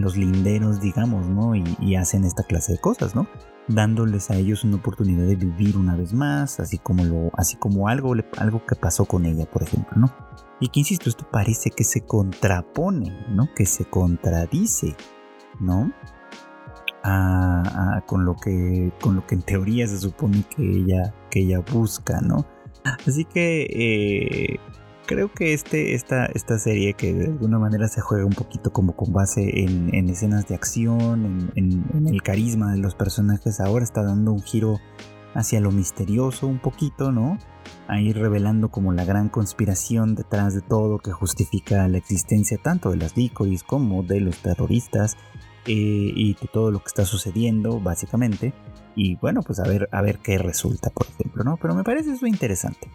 [0.00, 1.54] los linderos, digamos, ¿no?
[1.54, 3.26] y, hacen esta clase de cosas, ¿no?
[3.68, 7.88] dándoles a ellos una oportunidad de vivir una vez más, así como, lo, así como
[7.88, 10.14] algo, algo que pasó con ella, por ejemplo, ¿no?
[10.60, 13.48] Y que insisto, esto parece que se contrapone, ¿no?
[13.54, 14.94] Que se contradice,
[15.60, 15.92] ¿no?
[18.06, 22.20] Con, lo que, con lo que en teoría se supone que ella, que ella busca,
[22.20, 22.46] ¿no?
[23.06, 24.60] Así que eh,
[25.06, 28.94] creo que este, esta, esta serie que de alguna manera se juega un poquito como
[28.94, 34.32] con base en, escenas de acción, en, el carisma de los personajes, ahora está dando
[34.32, 34.78] un giro
[35.34, 37.38] hacia lo misterioso un poquito, ¿no?
[37.88, 42.96] Ahí revelando como la gran conspiración detrás de todo que justifica la existencia tanto de
[42.96, 45.16] las licoris como de los terroristas
[45.66, 48.52] y de todo lo que está sucediendo, básicamente.
[48.94, 51.58] Y bueno, pues a ver, a ver qué resulta, por ejemplo, ¿no?
[51.60, 52.88] Pero me parece eso interesante.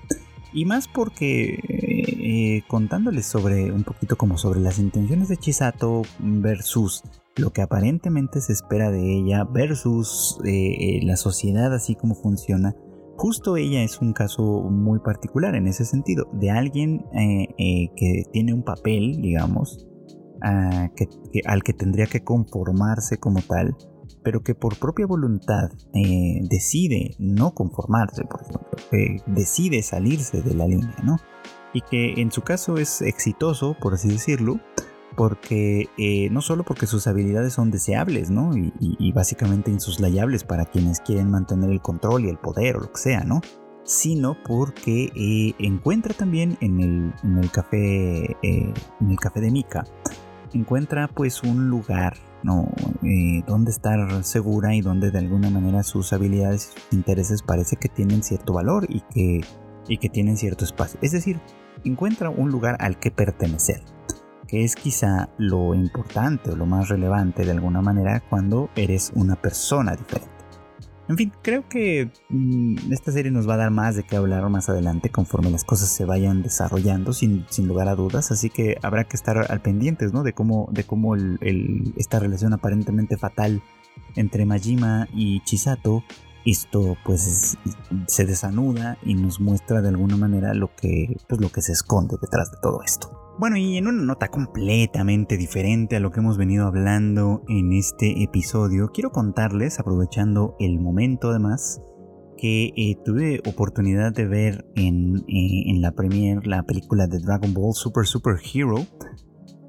[0.53, 7.03] Y más porque eh, contándoles sobre un poquito como sobre las intenciones de Chisato versus
[7.37, 12.75] lo que aparentemente se espera de ella versus eh, eh, la sociedad así como funciona.
[13.15, 17.05] Justo ella es un caso muy particular en ese sentido, de alguien
[17.95, 19.87] que tiene un papel, digamos,
[20.41, 20.89] ah,
[21.45, 23.75] al que tendría que conformarse como tal,
[24.23, 30.67] pero que por propia voluntad eh, decide no conformarse, por ejemplo, decide salirse de la
[30.67, 31.17] línea, ¿no?
[31.73, 34.59] Y que en su caso es exitoso, por así decirlo,
[35.15, 38.51] porque eh, no solo porque sus habilidades son deseables, ¿no?
[38.55, 42.99] Y, básicamente insuslayables para quienes quieren mantener el control y el poder o lo que
[42.99, 43.41] sea, ¿no?
[43.83, 48.73] Sino porque eh, encuentra también en el, café, en
[49.09, 49.83] el café de Mika,
[50.53, 52.69] encuentra pues un lugar, ¿no?
[53.47, 58.53] donde estar segura y donde de alguna manera sus habilidades intereses parece que tienen cierto
[58.53, 59.41] valor y que,
[59.87, 60.99] y que tienen cierto espacio.
[61.01, 61.39] Es decir,
[61.83, 63.81] encuentra un lugar al que pertenecer
[64.51, 69.37] que es quizá lo importante o lo más relevante de alguna manera cuando eres una
[69.37, 70.30] persona diferente.
[71.07, 74.47] En fin, creo que mm, esta serie nos va a dar más de qué hablar
[74.49, 79.03] más adelante conforme las cosas se vayan desarrollando sin, lugar a dudas, así que habrá
[79.05, 80.23] que estar al pendientes ¿no?
[80.23, 83.61] de cómo, de cómo esta relación aparentemente fatal
[84.15, 86.03] entre Majima y Chisato
[86.45, 87.57] esto pues
[88.07, 92.17] se desanuda y nos muestra de alguna manera lo que, pues, lo que se esconde
[92.21, 93.20] detrás de todo esto.
[93.39, 98.21] Bueno, y en una nota completamente diferente a lo que hemos venido hablando en este
[98.23, 101.81] episodio, quiero contarles, aprovechando el momento además,
[102.37, 107.53] que eh, tuve oportunidad de ver en, eh, en la premiere la película de Dragon
[107.53, 108.85] Ball Super Super Hero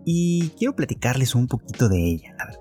[0.05, 2.61] y quiero platicarles un poquito de ella, la verdad.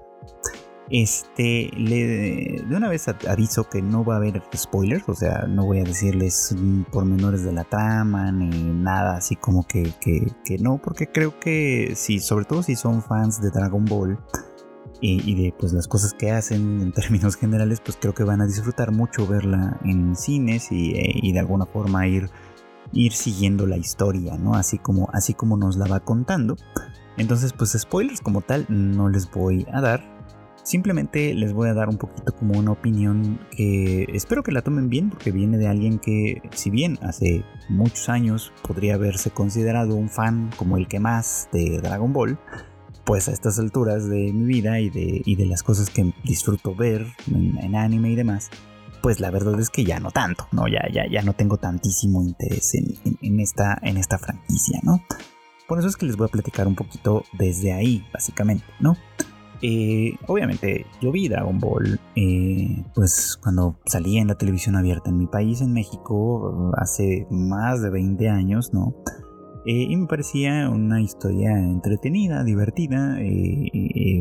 [0.94, 5.66] Este, le, de una vez aviso que no va a haber spoilers, o sea, no
[5.66, 6.54] voy a decirles
[6.92, 12.20] pormenores de la trama ni nada así como que, que, no, porque creo que sí,
[12.20, 14.20] sobre todo si son fans de Dragon Ball
[15.00, 18.46] y, de pues las cosas que hacen en términos generales, pues creo que van a
[18.46, 22.30] disfrutar mucho verla en cines y, eh, y de alguna forma ir,
[22.92, 24.56] ir siguiendo la historia, ¿no?
[24.56, 26.58] Así como, así como nos la va contando.
[27.18, 30.21] Entonces, pues spoilers como tal no les voy a dar.
[30.63, 34.89] Simplemente les voy a dar un poquito como una opinión que espero que la tomen
[34.89, 40.10] bien porque viene de alguien que si bien hace muchos años podría haberse considerado un
[40.10, 42.38] fan como el que más de Dragon Ball,
[43.06, 47.08] pues a estas alturas de mi vida y de, de las cosas que disfruto ver
[47.28, 48.50] en, anime y demás,
[49.02, 50.67] pues la verdad es que ya no tanto, ¿no?
[50.67, 55.04] Ya, ya, ya no tengo tantísimo interés en, esta, en esta franquicia, ¿no?
[55.67, 58.95] Por eso es que les voy a platicar un poquito desde ahí, básicamente, ¿no?
[59.62, 65.17] Eh, obviamente yo vi Dragon Ball eh, pues cuando salía en la televisión abierta en
[65.17, 68.95] mi país, en México, hace más de 20 años, ¿no?
[69.65, 73.17] Eh, y me parecía una historia entretenida, divertida.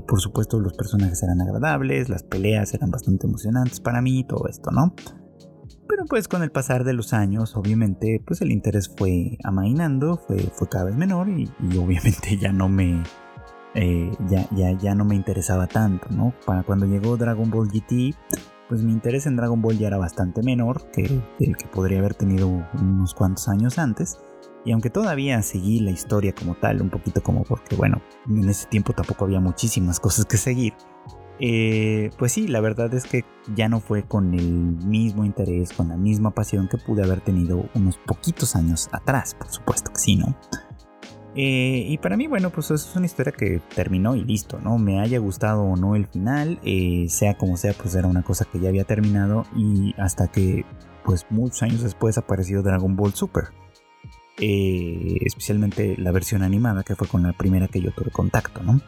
[0.07, 4.71] por supuesto los personajes eran agradables, las peleas eran bastante emocionantes para mí, todo esto,
[4.71, 4.95] ¿no?
[5.89, 10.39] Pero pues con el pasar de los años, obviamente, pues el interés fue amainando, fue,
[10.39, 11.49] fue cada vez menor y
[11.79, 13.03] obviamente ya no me
[13.75, 16.35] eh, ya, ya, ya no me interesaba tanto, ¿no?
[16.45, 18.15] Para cuando llegó Dragon Ball GT,
[18.69, 22.15] pues mi interés en Dragon Ball ya era bastante menor que el que podría haber
[22.15, 22.49] tenido
[22.81, 24.19] unos cuantos años antes.
[24.65, 28.67] Y aunque todavía seguí la historia como tal, un poquito como porque, bueno, en ese
[28.69, 30.75] tiempo tampoco había muchísimas cosas que seguir,
[31.43, 35.89] eh, pues sí, la verdad es que ya no fue con el mismo interés, con
[35.89, 40.17] la misma pasión que pude haber tenido unos poquitos años atrás, por supuesto que sí,
[40.17, 40.37] ¿no?
[41.37, 44.79] Eh, y para mí, bueno, pues es una historia que terminó y listo, ¿no?
[44.79, 48.45] Me haya gustado o no el final, eh, sea como sea, pues era una cosa
[48.45, 50.65] que ya había terminado y hasta que,
[51.05, 53.45] pues muchos años después apareció Dragon Ball Super.
[54.39, 58.81] Eh, especialmente la versión animada, que fue con la primera que yo tuve contacto, ¿no?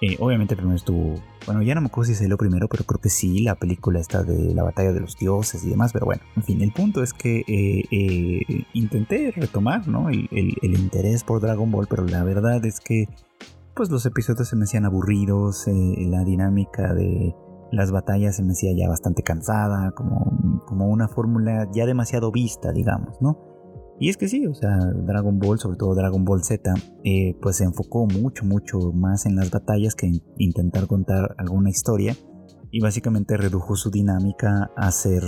[0.00, 1.14] Eh, obviamente primero estuvo,
[1.46, 4.22] bueno, ya no me acuerdo si salió primero, pero creo que sí, la película está
[4.22, 7.12] de la batalla de los dioses y demás, pero bueno, en fin, el punto es
[7.12, 10.08] que eh, eh, intenté retomar, ¿no?
[10.08, 10.28] El,
[10.62, 13.06] interés por Dragon Ball, pero la verdad es que,
[13.74, 17.34] pues los episodios se me hacían aburridos, la dinámica de
[17.70, 22.72] las batallas se me hacía ya bastante cansada, como, como una fórmula ya demasiado vista,
[22.72, 23.47] digamos, ¿no?
[24.00, 26.72] Y es que sí, o sea, Dragon Ball, sobre todo Dragon Ball Z,
[27.04, 31.70] eh, pues se enfocó mucho, mucho más en las batallas que en intentar contar alguna
[31.70, 32.14] historia.
[32.70, 35.22] Y básicamente redujo su dinámica a ser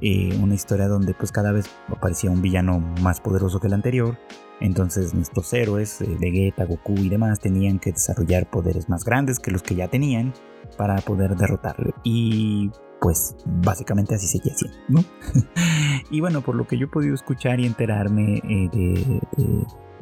[0.00, 4.18] eh, una historia donde pues cada vez aparecía un villano más poderoso que el anterior.
[4.60, 9.50] Entonces nuestros héroes, eh, Vegeta, Goku y demás, tenían que desarrollar poderes más grandes que
[9.50, 10.34] los que ya tenían
[10.76, 11.94] para poder derrotarle.
[12.04, 12.70] Y
[13.04, 15.04] pues básicamente así seguía siendo, ¿no?
[16.10, 19.20] y bueno, por lo que yo he podido escuchar y enterarme eh,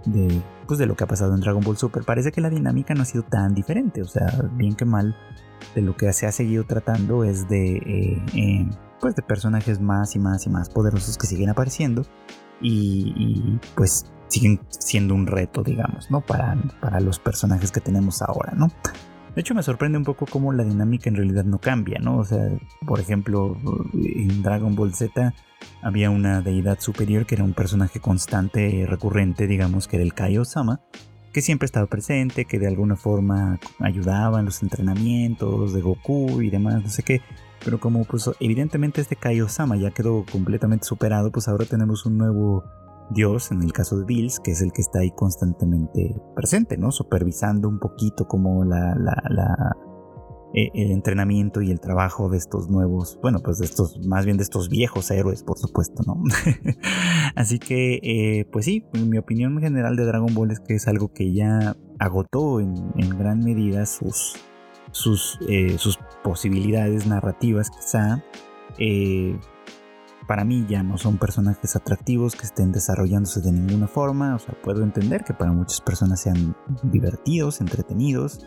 [0.06, 2.94] de, pues de lo que ha pasado en Dragon Ball Super, parece que la dinámica
[2.94, 5.16] no ha sido tan diferente, o sea, bien que mal,
[5.74, 10.14] de lo que se ha seguido tratando es de, eh, eh, pues de personajes más
[10.14, 12.06] y más y más poderosos que siguen apareciendo
[12.60, 16.20] y, y pues siguen siendo un reto, digamos, ¿no?
[16.20, 18.70] Para, para los personajes que tenemos ahora, ¿no?
[19.34, 22.18] De hecho, me sorprende un poco cómo la dinámica en realidad no cambia, ¿no?
[22.18, 22.50] O sea,
[22.86, 23.56] por ejemplo,
[23.94, 25.32] en Dragon Ball Z
[25.80, 30.36] había una deidad superior que era un personaje constante recurrente, digamos, que era el Kai
[30.36, 30.80] Osama.
[31.32, 36.50] que siempre estaba presente, que de alguna forma ayudaba en los entrenamientos de Goku y
[36.50, 37.22] demás, no sé qué.
[37.64, 42.64] Pero como pues evidentemente este Kaiosama ya quedó completamente superado, pues ahora tenemos un nuevo
[43.12, 46.90] dios, en el caso de Bills, que es el que está ahí constantemente presente, ¿no?
[46.90, 48.94] Supervisando un poquito como la,
[50.54, 54.36] eh, el entrenamiento y el trabajo de estos nuevos, bueno, pues de estos, más bien
[54.36, 56.22] de estos viejos héroes, por supuesto, ¿no?
[57.36, 61.12] Así que, eh, pues sí, mi opinión general de Dragon Ball es que es algo
[61.12, 62.74] que ya agotó en,
[63.18, 64.34] gran medida sus,
[64.90, 68.22] sus, eh, sus posibilidades narrativas, quizá.
[70.32, 74.34] Para mí ya no son personajes atractivos que estén desarrollándose de ninguna forma.
[74.34, 78.40] O sea, puedo entender que para muchas personas sean divertidos, entretenidos,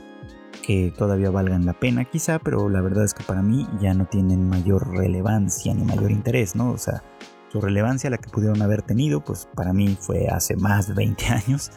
[0.66, 4.08] que todavía valgan la pena quizá, pero la verdad es que para mí ya no
[4.08, 6.72] tienen mayor relevancia ni mayor interés, ¿no?
[6.72, 7.04] O sea,
[7.52, 11.26] su relevancia, la que pudieron haber tenido, pues para mí fue hace más de 20
[11.46, 11.70] años.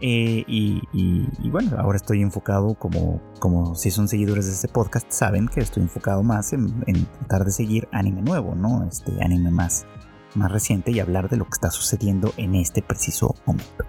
[0.00, 5.48] Eh, y, bueno, ahora estoy enfocado como, como si son seguidores de este podcast, saben
[5.48, 8.86] que estoy enfocado más en, en tratar de seguir anime nuevo, ¿no?
[8.86, 9.86] Este anime más,
[10.34, 13.84] más reciente y hablar de lo que está sucediendo en este preciso momento.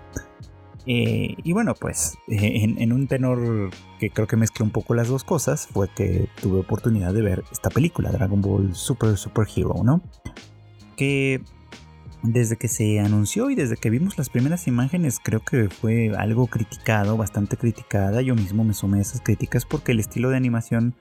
[0.92, 5.08] Eh, y bueno, pues eh, en, un tenor que creo que mezcla un poco las
[5.08, 9.76] dos cosas, fue que tuve oportunidad de ver esta película, Dragon Ball Super Super Hero,
[9.84, 10.02] ¿no?
[10.96, 11.42] Que
[12.24, 16.48] desde que se anunció y desde que vimos las primeras imágenes, creo que fue algo
[16.48, 18.22] criticado, bastante criticada.
[18.22, 20.96] Yo mismo me sumé a esas críticas porque el estilo de animación,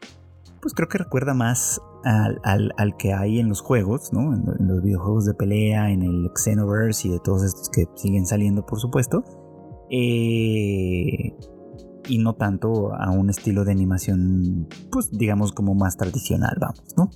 [0.60, 4.32] pues creo que recuerda más al, que hay en los juegos, ¿no?
[4.32, 8.26] En, en, los videojuegos de pelea, en el Xenoverse y de todos estos que siguen
[8.26, 9.24] saliendo, por supuesto.
[9.90, 11.34] Eh,
[12.08, 17.10] y no tanto a un estilo de animación, pues digamos como más tradicional, vamos, ¿no?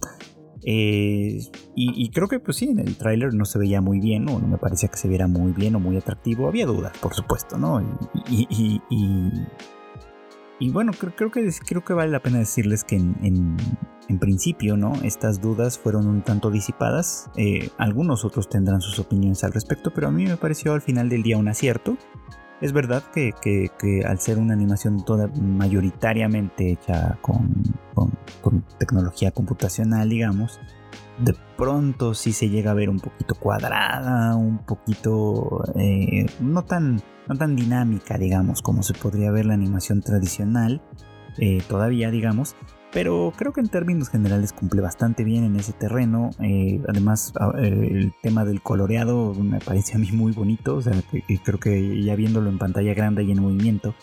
[0.65, 1.41] Eh,
[1.75, 4.47] y, creo que pues sí, en el tráiler no se veía muy bien, o no
[4.47, 6.49] me parecía que se viera muy bien o muy atractivo.
[6.49, 7.81] Había dudas, por supuesto, ¿no?
[8.29, 8.81] Y,
[10.63, 13.17] y bueno, creo, que, creo que vale la pena decirles que en,
[14.09, 14.93] en, principio, ¿no?
[15.03, 17.29] Estas dudas fueron un tanto disipadas.
[17.37, 21.09] Eh, algunos otros tendrán sus opiniones al respecto, pero a mí me pareció al final
[21.09, 21.97] del día un acierto.
[22.63, 23.35] Es verdad que,
[24.07, 27.65] al ser una animación toda mayoritariamente hecha con,
[28.79, 30.61] tecnología computacional, digamos,
[31.19, 37.03] de pronto sí se llega a ver un poquito cuadrada, un poquito eh, no, tan,
[37.27, 40.81] no tan dinámica, digamos, como se podría ver la animación tradicional,
[41.39, 42.55] eh, todavía, digamos,
[42.93, 46.31] pero creo que en términos generales cumple bastante bien en ese terreno.
[46.41, 50.77] Eh, además, el tema del coloreado me parece a mí muy bonito.
[50.77, 50.93] O sea,
[51.43, 53.95] creo que ya viéndolo en pantalla grande y en movimiento,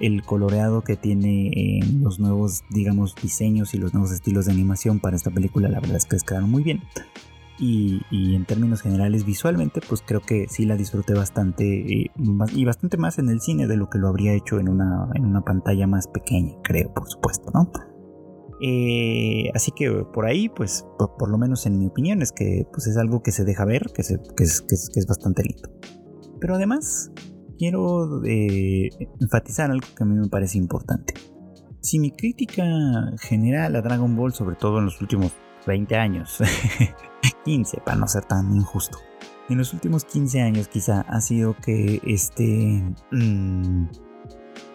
[0.00, 4.98] el coloreado que tiene en los nuevos, digamos, diseños y los nuevos estilos de animación
[4.98, 6.82] para esta película, la verdad es que les quedaron muy bien.
[7.60, 12.10] Y, en términos generales visualmente pues creo que sí la disfruté bastante eh,
[12.54, 15.26] y bastante más en el cine de lo que lo habría hecho en una, en
[15.26, 17.68] una pantalla más pequeña creo por supuesto no
[18.60, 22.86] eh, así que por ahí, pues, por, lo menos en mi opinión, es que pues,
[22.86, 25.70] es algo que se deja ver, que, es, bastante lindo.
[26.40, 27.10] Pero además,
[27.58, 28.90] quiero eh,
[29.20, 31.14] enfatizar algo que a mí me parece importante.
[31.80, 32.64] Si mi crítica
[33.20, 35.32] general a Dragon Ball, sobre todo en los últimos
[35.66, 36.38] 20 años,
[37.44, 38.98] 15 para no ser tan injusto,
[39.48, 42.82] en los últimos 15 años quizá ha sido que este...
[43.12, 43.86] Mm,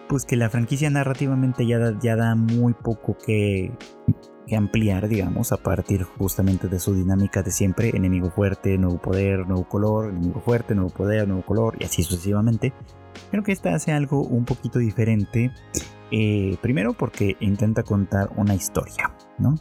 [0.08, 3.72] pues que la franquicia narrativamente ya da, ya da muy poco que,
[4.56, 9.66] ampliar, digamos, a partir justamente de su dinámica de siempre, enemigo fuerte, nuevo poder, nuevo
[9.68, 12.72] color, enemigo fuerte, nuevo poder, nuevo color, y así sucesivamente.
[13.30, 15.50] Creo que esta hace algo un poquito diferente,
[16.10, 19.54] eh, primero porque intenta contar una historia, ¿no?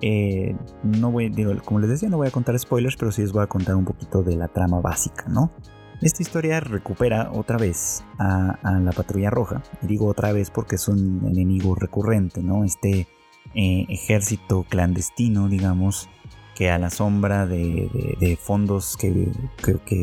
[0.00, 3.32] Eh, no voy, digo, como les decía, no voy a contar spoilers, pero sí les
[3.32, 5.50] voy a contar un poquito de la trama básica, ¿no?
[6.02, 9.62] Esta historia recupera otra vez a, la patrulla roja.
[9.82, 12.64] Digo otra vez porque es un enemigo recurrente, ¿no?
[12.64, 13.06] Este
[13.54, 16.08] eh, ejército clandestino, digamos,
[16.56, 19.30] que a la sombra de, fondos que,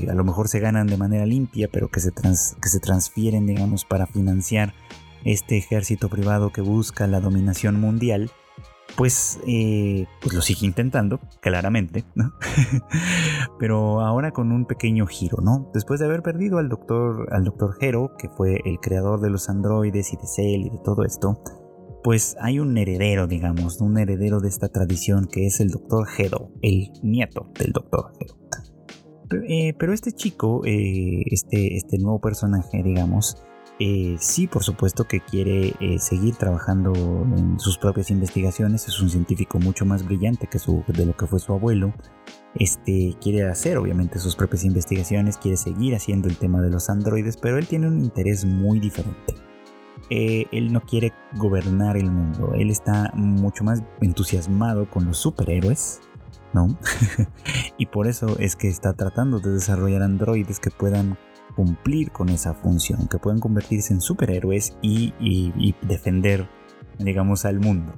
[0.09, 3.83] a lo mejor se ganan de manera limpia, pero que se, que se transfieren, digamos,
[3.83, 4.73] para financiar
[5.25, 8.31] este ejército privado que busca la dominación mundial,
[8.99, 12.33] pues, eh, pues lo sigue intentando, claramente, ¿no?
[13.57, 15.71] Pero ahora con un pequeño giro, ¿no?
[15.73, 19.47] Después de haber perdido al doctor, al doctor Hero, que fue el creador de los
[19.47, 21.41] androides y de Cell y de todo esto,
[22.03, 26.51] pues hay un heredero, digamos, un heredero de esta tradición que es el doctor Hero,
[26.61, 28.35] el nieto del doctor Hero.
[29.47, 33.41] Eh, pero este chico, eh, este, este nuevo personaje, digamos,
[33.81, 39.09] eh, sí, por supuesto que quiere eh, seguir trabajando en sus propias investigaciones, es un
[39.09, 41.93] científico mucho más brillante que su, de lo que fue su abuelo,
[42.55, 47.37] este, quiere hacer obviamente sus propias investigaciones, quiere seguir haciendo el tema de los androides,
[47.37, 49.35] pero él tiene un interés muy diferente.
[50.09, 56.01] Eh, él no quiere gobernar el mundo, él está mucho más entusiasmado con los superhéroes,
[56.51, 56.67] ¿no?
[57.77, 61.17] y por eso es que está tratando de desarrollar androides que puedan
[61.59, 66.47] cumplir con esa función, que puedan convertirse en superhéroes y, y defender,
[66.99, 67.93] digamos, al mundo.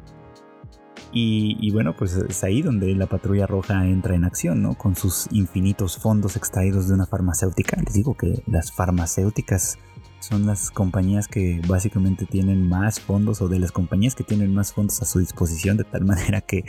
[1.14, 4.74] Y, bueno, pues es ahí donde la patrulla roja entra en acción, ¿no?
[4.74, 7.80] Con sus infinitos fondos extraídos de una farmacéutica.
[7.86, 9.78] Les digo que las farmacéuticas
[10.22, 14.74] son las compañías que básicamente tienen más fondos o de las compañías que tienen más
[14.74, 16.64] fondos a su disposición de tal manera que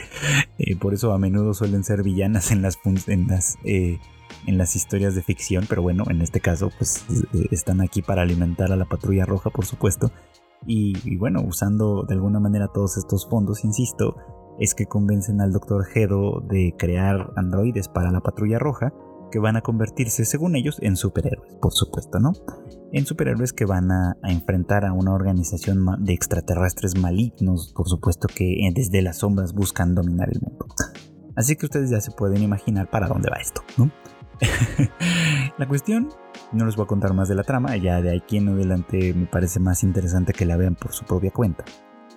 [0.59, 2.77] eh, por eso a menudo suelen ser villanas en las,
[3.07, 3.99] en las, eh,
[4.47, 8.21] en las historias de ficción, pero bueno, en este caso pues eh, están aquí para
[8.21, 10.11] alimentar a la patrulla roja, por supuesto.
[10.65, 14.15] Y, bueno, usando de alguna manera todos estos fondos, insisto,
[14.59, 15.85] es que convencen al Dr.
[15.93, 18.93] Hedo de crear androides para la patrulla roja
[19.31, 22.33] que van a convertirse, según ellos, en superhéroes, por supuesto, ¿no?
[22.91, 28.55] En superhéroes que van a, enfrentar a una organización de extraterrestres malignos, por supuesto que
[28.75, 30.67] desde las sombras buscan dominar el mundo.
[31.35, 33.91] Así que ustedes ya se pueden imaginar para dónde va esto, ¿no?
[35.57, 36.09] la cuestión,
[36.51, 39.25] no les voy a contar más de la trama, ya de aquí en adelante me
[39.25, 41.63] parece más interesante que la vean por su propia cuenta.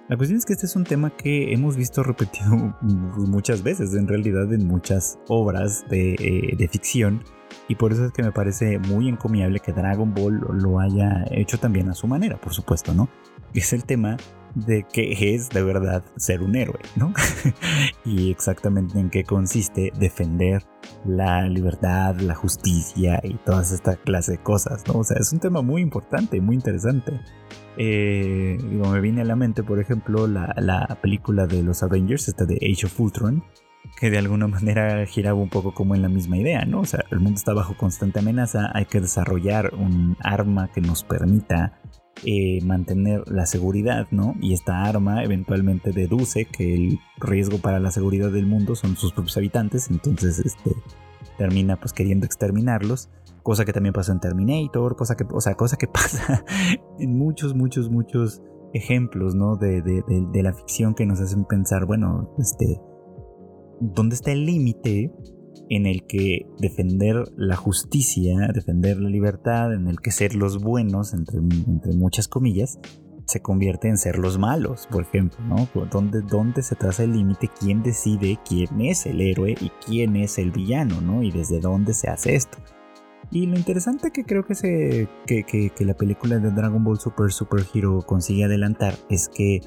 [0.09, 2.51] La cuestión es que este es un tema que hemos visto repetido
[2.83, 7.23] muchas veces, en realidad en muchas obras de, eh, de ficción,
[7.69, 11.59] y por eso es que me parece muy encomiable que Dragon Ball lo haya hecho
[11.59, 13.09] también a su manera, por supuesto, ¿no?
[13.55, 14.17] Es el tema
[14.57, 17.13] de qué es de verdad ser un héroe, ¿no?
[18.07, 20.63] y exactamente en qué consiste defender
[21.05, 25.01] la libertad, la justicia y todas esta clase de cosas, ¿no?
[25.01, 27.21] O sea, es un tema muy importante, muy interesante.
[27.77, 32.47] Eh, me viene a la mente, por ejemplo, la, la, película de los Avengers, esta
[32.47, 33.45] de Age of Ultron,
[34.01, 36.81] que de alguna manera giraba un poco como en la misma idea, ¿no?
[36.81, 41.05] O sea, el mundo está bajo constante amenaza, hay que desarrollar un arma que nos
[41.05, 41.79] permita
[42.25, 44.35] eh, mantener la seguridad, ¿no?
[44.41, 49.13] Y esta arma eventualmente deduce que el riesgo para la seguridad del mundo son sus
[49.13, 50.73] propios habitantes, entonces este,
[51.37, 53.11] termina pues queriendo exterminarlos,
[53.43, 56.45] cosa que también pasó en Terminator, cosa que, o sea, cosa que pasa
[56.99, 58.43] en muchos, muchos, muchos
[58.73, 59.57] ejemplos, ¿no?
[59.57, 62.81] De, de la ficción que nos hacen pensar, bueno, este,
[63.81, 65.13] ¿dónde está el límite
[65.69, 71.13] en el que defender la justicia, defender la libertad, en el que ser los buenos,
[71.13, 72.79] entre, entre muchas comillas,
[73.27, 75.69] se convierte en ser los malos, por ejemplo, ¿no?
[75.91, 77.51] ¿Dónde, dónde se traza el límite?
[77.61, 81.23] ¿Quién decide quién es el héroe y quién es el villano, ¿no?
[81.23, 82.59] Y desde dónde se hace esto.
[83.33, 87.01] Y lo interesante que creo que, se, que, que, que la película de Dragon Ball
[87.01, 89.61] Super Super Hero consigue adelantar es que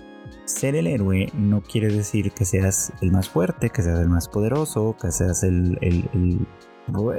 [0.46, 4.28] ser el héroe no quiere decir que seas el más fuerte, que seas el más
[4.28, 5.78] poderoso, que seas el,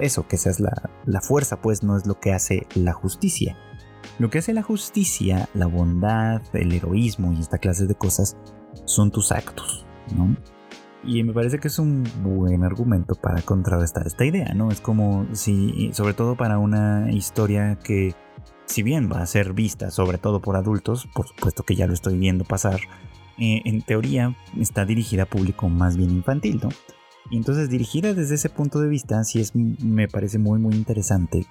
[0.01, 3.57] eso, que seas la, la, fuerza, pues no es lo que hace la justicia.
[4.19, 8.37] Lo que hace la justicia, la bondad, el heroísmo y esta clase de cosas
[8.85, 9.87] son tus actos,
[10.17, 10.37] ¿no?
[11.03, 14.71] Y me parece que es un buen argumento para contrarrestar esta idea, ¿no?
[14.71, 18.15] Es como si, sobre todo para una historia que,
[18.71, 21.93] si bien va a ser vista sobre todo por adultos, por supuesto que ya lo
[21.93, 22.81] estoy viendo pasar,
[23.39, 26.69] eh, en teoría está dirigida a público más bien infantil, ¿no?
[27.31, 31.47] Y entonces dirigida desde ese punto de vista, sí es, me parece muy muy interesante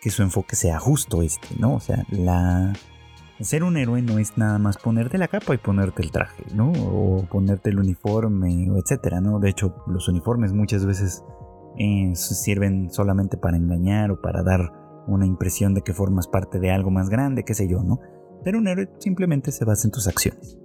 [0.00, 1.74] que su enfoque sea justo este, ¿no?
[1.74, 2.72] O sea, la...
[3.40, 6.70] Ser un héroe no es nada más ponerte la capa y ponerte el traje, ¿no?
[6.70, 9.40] O ponerte el uniforme, etcétera, ¿no?
[9.40, 11.24] De hecho, los uniformes muchas veces
[11.76, 16.70] eh, sirven solamente para engañar o para dar una impresión de que formas parte de
[16.70, 18.00] algo más grande, qué sé yo, ¿no?
[18.44, 20.58] Pero un héroe simplemente se basa en tus acciones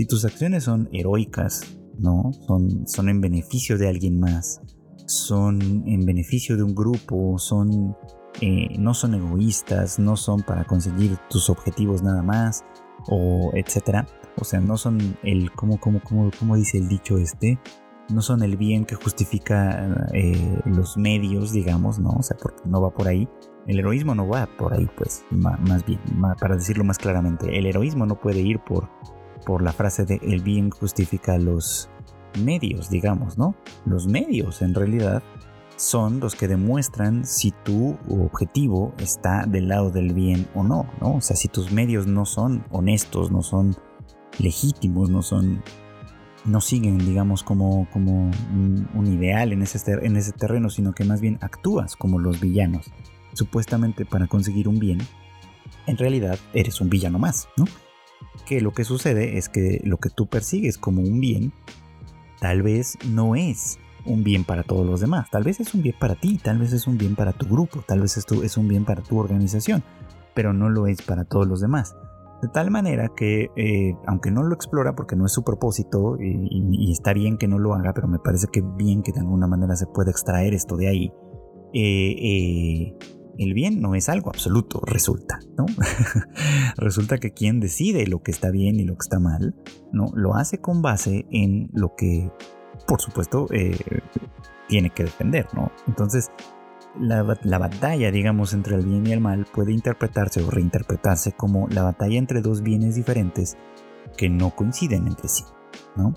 [0.00, 2.32] si tus acciones son heroicas, ¿no?
[2.46, 4.62] Son, son en beneficio de alguien más,
[5.04, 7.94] son en beneficio de un grupo, son,
[8.40, 12.64] eh, no son egoístas, no son para conseguir tus objetivos nada más,
[13.10, 14.06] o etcétera.
[14.38, 17.58] O sea, no son el, ¿cómo, cómo, cómo, cómo dice el dicho este?
[18.08, 22.12] No son el bien que justifica eh, los medios, digamos, ¿no?
[22.12, 23.28] O sea, porque no va por ahí.
[23.66, 26.00] El heroísmo no va por ahí, pues, más, bien,
[26.40, 28.88] para decirlo más claramente, el heroísmo no puede ir por
[29.44, 31.88] por la frase de el bien justifica los
[32.42, 33.54] medios, digamos, ¿no?
[33.84, 35.22] Los medios en realidad
[35.76, 41.16] son los que demuestran si tu objetivo está del lado del bien o no, ¿no?
[41.16, 43.74] O sea, si tus medios no son honestos, no son
[44.38, 45.62] legítimos, no son
[46.46, 51.20] no siguen, digamos, como, como un, ideal en ese, en ese terreno, sino que más
[51.20, 52.90] bien actúas como los villanos,
[53.32, 54.98] supuestamente para conseguir un bien,
[55.86, 57.64] en realidad eres un villano más, ¿no?
[58.46, 61.52] Que lo que sucede es que lo que tú persigues como un bien,
[62.40, 65.96] tal vez no es un bien para todos los demás, tal vez es un bien
[65.98, 68.84] para ti, tal vez es un bien para tu grupo, tal vez es un bien
[68.84, 69.82] para tu organización,
[70.34, 71.94] pero no lo es para todos los demás.
[72.42, 76.90] De tal manera que, eh, aunque no lo explora porque no es su propósito, y,
[76.90, 79.76] está bien que no lo haga, pero me parece que bien que de alguna manera
[79.76, 81.12] se pueda extraer esto de ahí,
[81.74, 82.98] eh, eh,
[83.40, 85.64] el bien no es algo absoluto, resulta, ¿no?
[86.76, 89.54] resulta que quien decide lo que está bien y lo que está mal,
[89.92, 90.06] ¿no?
[90.14, 92.30] Lo hace con base en lo que,
[92.86, 93.46] por supuesto,
[94.68, 95.72] tiene que defender, ¿no?
[95.88, 96.30] Entonces,
[96.98, 101.82] la, batalla, digamos, entre el bien y el mal puede interpretarse o reinterpretarse como la
[101.82, 103.56] batalla entre dos bienes diferentes
[104.18, 105.44] que no coinciden entre sí,
[105.96, 106.14] ¿no?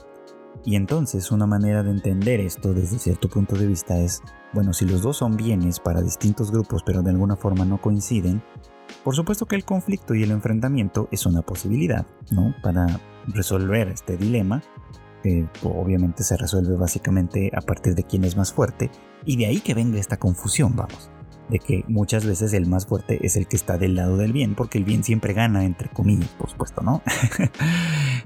[0.66, 4.22] Y entonces una manera de entender esto desde cierto punto de vista es,
[4.54, 8.44] bueno, si los dos son bienes para distintos grupos pero de alguna forma no coinciden,
[9.04, 12.54] por supuesto que el conflicto y el enfrentamiento es una posibilidad, ¿no?
[12.62, 14.62] Para resolver este dilema
[15.64, 18.92] obviamente se resuelve básicamente a partir de quién es más fuerte,
[19.26, 21.10] y de ahí que venga esta confusión, vamos,
[21.50, 24.56] de que muchas veces el más fuerte es el que está del lado del bien,
[24.56, 27.02] porque el bien siempre gana, entre comillas, por supuesto, ¿no?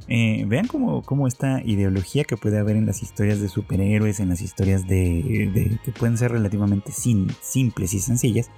[0.10, 4.30] Eh, vean cómo, cómo, esta ideología que puede haber en las historias de superhéroes, en
[4.30, 8.50] las historias de, que pueden ser relativamente simples y sencillas,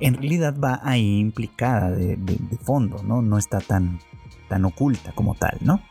[0.00, 3.20] en realidad va ahí implicada de, de, fondo, ¿no?
[3.20, 3.98] No está tan,
[4.48, 5.82] tan oculta como tal, ¿no?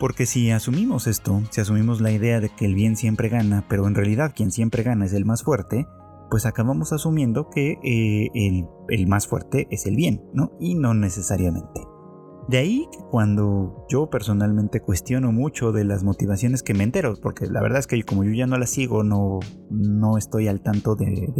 [0.00, 3.86] Porque si asumimos esto, si asumimos la idea de que el bien siempre gana, pero
[3.86, 5.86] en realidad quien siempre gana es el más fuerte,
[6.30, 10.52] pues acabamos asumiendo que eh, el, más fuerte es el bien, ¿no?
[10.60, 11.80] Y no necesariamente.
[12.48, 17.46] De ahí que cuando yo personalmente cuestiono mucho de las motivaciones que me entero, porque
[17.46, 20.94] la verdad es que como yo ya no las sigo, no, no estoy al tanto
[20.94, 21.32] de,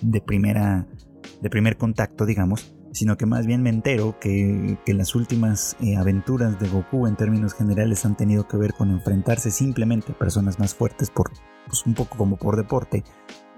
[0.00, 0.88] de, primera,
[1.42, 6.58] de primer contacto, digamos, sino que más bien me entero que, las últimas eh, aventuras
[6.58, 10.74] de Goku en términos generales han tenido que ver con enfrentarse simplemente a personas más
[10.74, 11.30] fuertes por
[11.66, 13.04] pues, un poco como por deporte,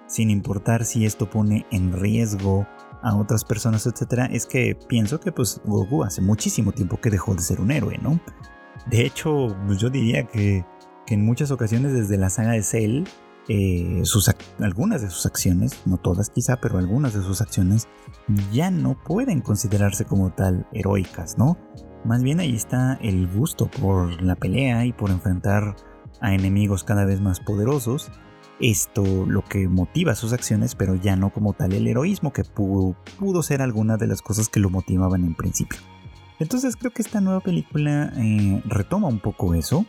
[0.07, 2.67] sin importar si esto pone en riesgo
[3.03, 7.35] a otras personas, etcétera, es que pienso que pues Goku hace muchísimo tiempo que dejó
[7.35, 8.19] de ser un héroe, ¿no?
[8.87, 10.65] De hecho, pues, yo diría que,
[11.07, 13.05] que en muchas ocasiones desde la saga de Cell
[13.49, 14.31] eh, sus,
[14.61, 17.89] algunas de sus acciones, no todas quizá, pero algunas de sus acciones
[18.53, 21.59] ya no pueden considerarse como tal heroicas, ¿no?
[22.05, 25.77] Más bien ahí está el gusto por la pelea y por enfrentar
[26.21, 28.11] a enemigos cada vez más poderosos.
[28.61, 32.97] Esto lo que motiva sus acciones, pero ya no como tal el heroísmo que pudo,
[33.19, 35.81] pudo ser alguna de las cosas que lo motivaban en principio.
[36.39, 39.87] Entonces creo que esta nueva película eh, retoma un poco eso.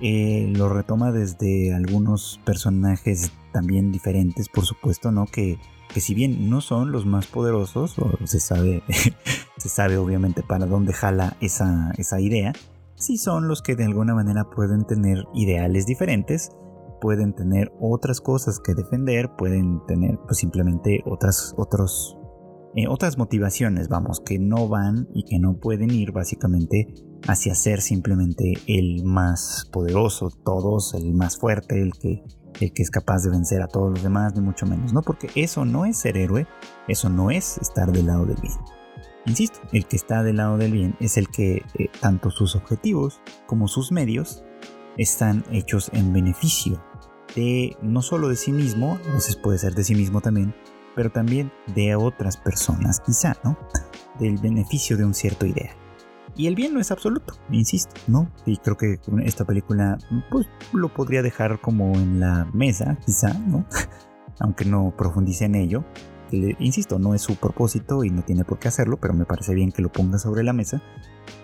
[0.00, 5.26] Eh, lo retoma desde algunos personajes también diferentes, por supuesto, ¿no?
[5.26, 5.58] Que,
[5.92, 8.82] que si bien no son los más poderosos, o se sabe,
[9.56, 12.52] se sabe obviamente para dónde jala esa, esa idea,
[12.96, 16.50] sí son los que de alguna manera pueden tener ideales diferentes,
[17.00, 22.16] pueden tener otras cosas que defender, pueden tener pues, simplemente otras, otros,
[22.74, 26.88] eh, otras motivaciones, vamos, que no van y que no pueden ir básicamente
[27.26, 32.22] hacia ser simplemente el más poderoso, todos, el más fuerte, el que,
[32.60, 35.02] el que es capaz de vencer a todos los demás, ni mucho menos, ¿no?
[35.02, 36.46] Porque eso no es ser héroe,
[36.88, 38.54] eso no es estar del lado del bien.
[39.26, 43.20] Insisto, el que está del lado del bien es el que eh, tanto sus objetivos
[43.46, 44.44] como sus medios
[44.96, 46.82] están hechos en beneficio
[47.34, 50.54] de no solo de sí mismo, a veces puede ser de sí mismo también,
[50.94, 53.58] pero también de otras personas, quizá, ¿no?
[54.18, 55.74] Del beneficio de un cierto ideal.
[56.36, 58.30] Y el bien no es absoluto, insisto, ¿no?
[58.44, 59.98] Y creo que esta película
[60.30, 63.64] pues, lo podría dejar como en la mesa, quizá, ¿no?
[64.40, 65.84] Aunque no profundice en ello.
[66.32, 69.70] insisto, no es su propósito y no tiene por qué hacerlo, pero me parece bien
[69.70, 70.82] que lo ponga sobre la mesa.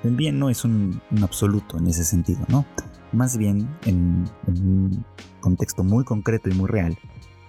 [0.03, 2.67] El bien no es un, absoluto en ese sentido, ¿no?
[3.13, 5.05] Más bien, en, un
[5.41, 6.97] contexto muy concreto y muy real,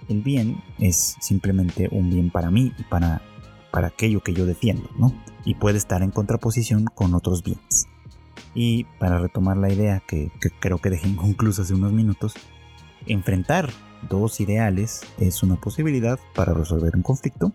[0.08, 3.22] el bien es simplemente un bien para mí y para
[3.72, 5.12] para aquello que yo defiendo, ¿no?
[5.44, 7.88] Y puede estar en contraposición con otros bienes.
[8.54, 12.34] Y para retomar la idea que, creo que dejé inconclusa hace unos minutos,
[13.06, 13.70] enfrentar
[14.08, 17.52] dos ideales es una posibilidad para resolver un conflicto,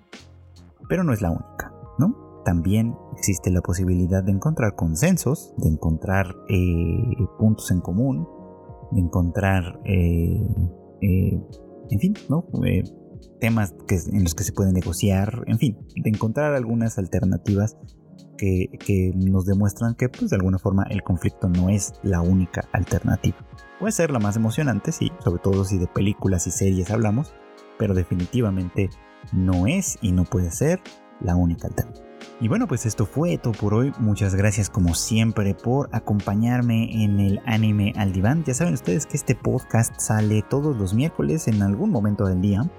[0.89, 2.26] pero no es la única, ¿no?
[2.47, 8.25] También existe la posibilidad de encontrar consensos, de encontrar eh, puntos en común,
[8.91, 10.47] de encontrar, eh,
[11.01, 11.41] eh,
[11.89, 12.45] en fin, ¿no?
[13.41, 17.75] temas que, en los que se puede negociar, en fin, de encontrar algunas alternativas
[18.37, 23.45] que, nos demuestran que pues de alguna forma el conflicto no es la única alternativa.
[23.77, 27.33] Puede ser la más emocionante, sí, sobre todo si de películas y series hablamos,
[27.77, 28.89] pero definitivamente
[29.33, 30.79] no es y no puede ser
[31.19, 32.06] la única alternativa.
[32.39, 33.91] Y bueno, pues esto fue todo por hoy.
[33.97, 38.43] Muchas gracias como siempre por acompañarme en el anime al diván.
[38.45, 42.69] Ya saben ustedes que este podcast sale todos los miércoles en algún momento del día.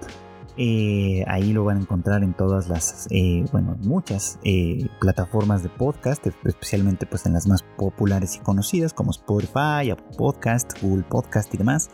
[0.56, 5.70] Eh, ahí lo van a encontrar en todas las, eh, bueno, muchas eh, plataformas de
[5.70, 11.52] podcast, especialmente pues en las más populares y conocidas como Spotify, Apple Podcast, Google Podcast
[11.54, 11.90] y demás.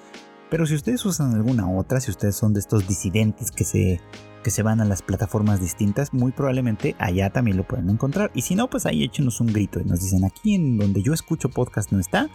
[0.50, 4.00] Pero si ustedes usan alguna otra, si ustedes son de estos disidentes que se
[4.45, 8.30] que se van a las plataformas distintas, muy probablemente allá también lo pueden encontrar.
[8.34, 11.12] Y si no, pues ahí échenos un grito y nos dicen aquí en donde yo
[11.12, 12.28] escucho podcast no está.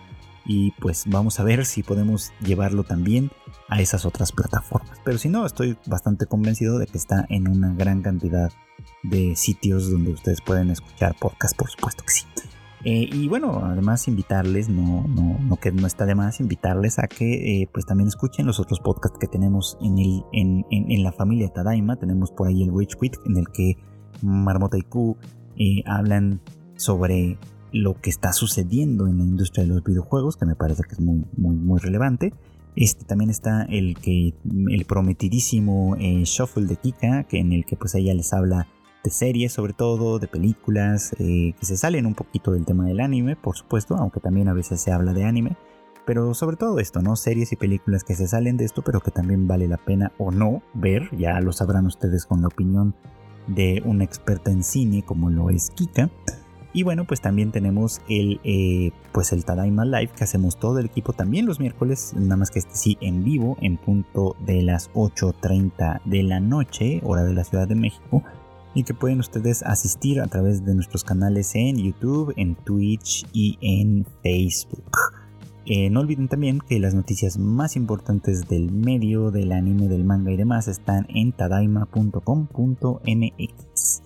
[0.45, 3.29] Y pues vamos a ver si podemos llevarlo también
[3.67, 4.99] a esas otras plataformas.
[5.05, 8.51] Pero si no, estoy bastante convencido de que está en una gran cantidad
[9.03, 12.25] de sitios donde ustedes pueden escuchar podcast, por supuesto que sí.
[12.85, 17.07] Eh, y bueno, además invitarles, no, no, no, que no está de más, invitarles a
[17.07, 21.11] que eh, pues también escuchen los otros podcasts que tenemos en, el, en, en, la
[21.11, 21.97] familia Tadaima.
[21.97, 23.75] Tenemos por ahí el Witch Quit, en el que
[24.21, 25.17] Marmota y Q
[25.57, 26.41] eh, hablan
[26.77, 27.37] sobre
[27.73, 31.01] lo que está sucediendo en la industria de los videojuegos, que me parece que es
[31.01, 32.33] muy, muy, muy relevante.
[32.77, 34.33] Este también está el que
[34.69, 38.67] el prometidísimo Shuffle de Kika, que en el que pues ella les habla
[39.03, 42.99] de series sobre todo, de películas, eh, que se salen un poquito del tema del
[42.99, 45.57] anime, por supuesto, aunque también a veces se habla de anime,
[46.05, 47.15] pero sobre todo esto, ¿no?
[47.15, 50.31] Series y películas que se salen de esto, pero que también vale la pena o
[50.31, 52.95] no ver, ya lo sabrán ustedes con la opinión
[53.47, 56.09] de una experta en cine como lo es Kika.
[56.71, 60.85] Y bueno, pues también tenemos el, eh, pues el Tadaima Live que hacemos todo el
[60.85, 64.91] equipo también los miércoles, nada más que este sí en vivo, en punto de las
[64.93, 68.23] 8.30 de la noche, hora de la Ciudad de México
[68.73, 73.57] y que pueden ustedes asistir a través de nuestros canales en YouTube, en Twitch y
[73.61, 74.91] en Facebook.
[75.65, 80.31] Eh, no olviden también que las noticias más importantes del medio, del anime, del manga
[80.31, 84.01] y demás están en tadaima.com.mx.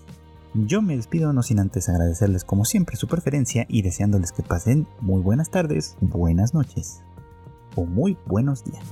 [0.56, 4.88] Yo me despido no sin antes agradecerles como siempre su preferencia y deseándoles que pasen
[5.00, 7.02] muy buenas tardes, buenas noches
[7.76, 8.84] o muy buenos días.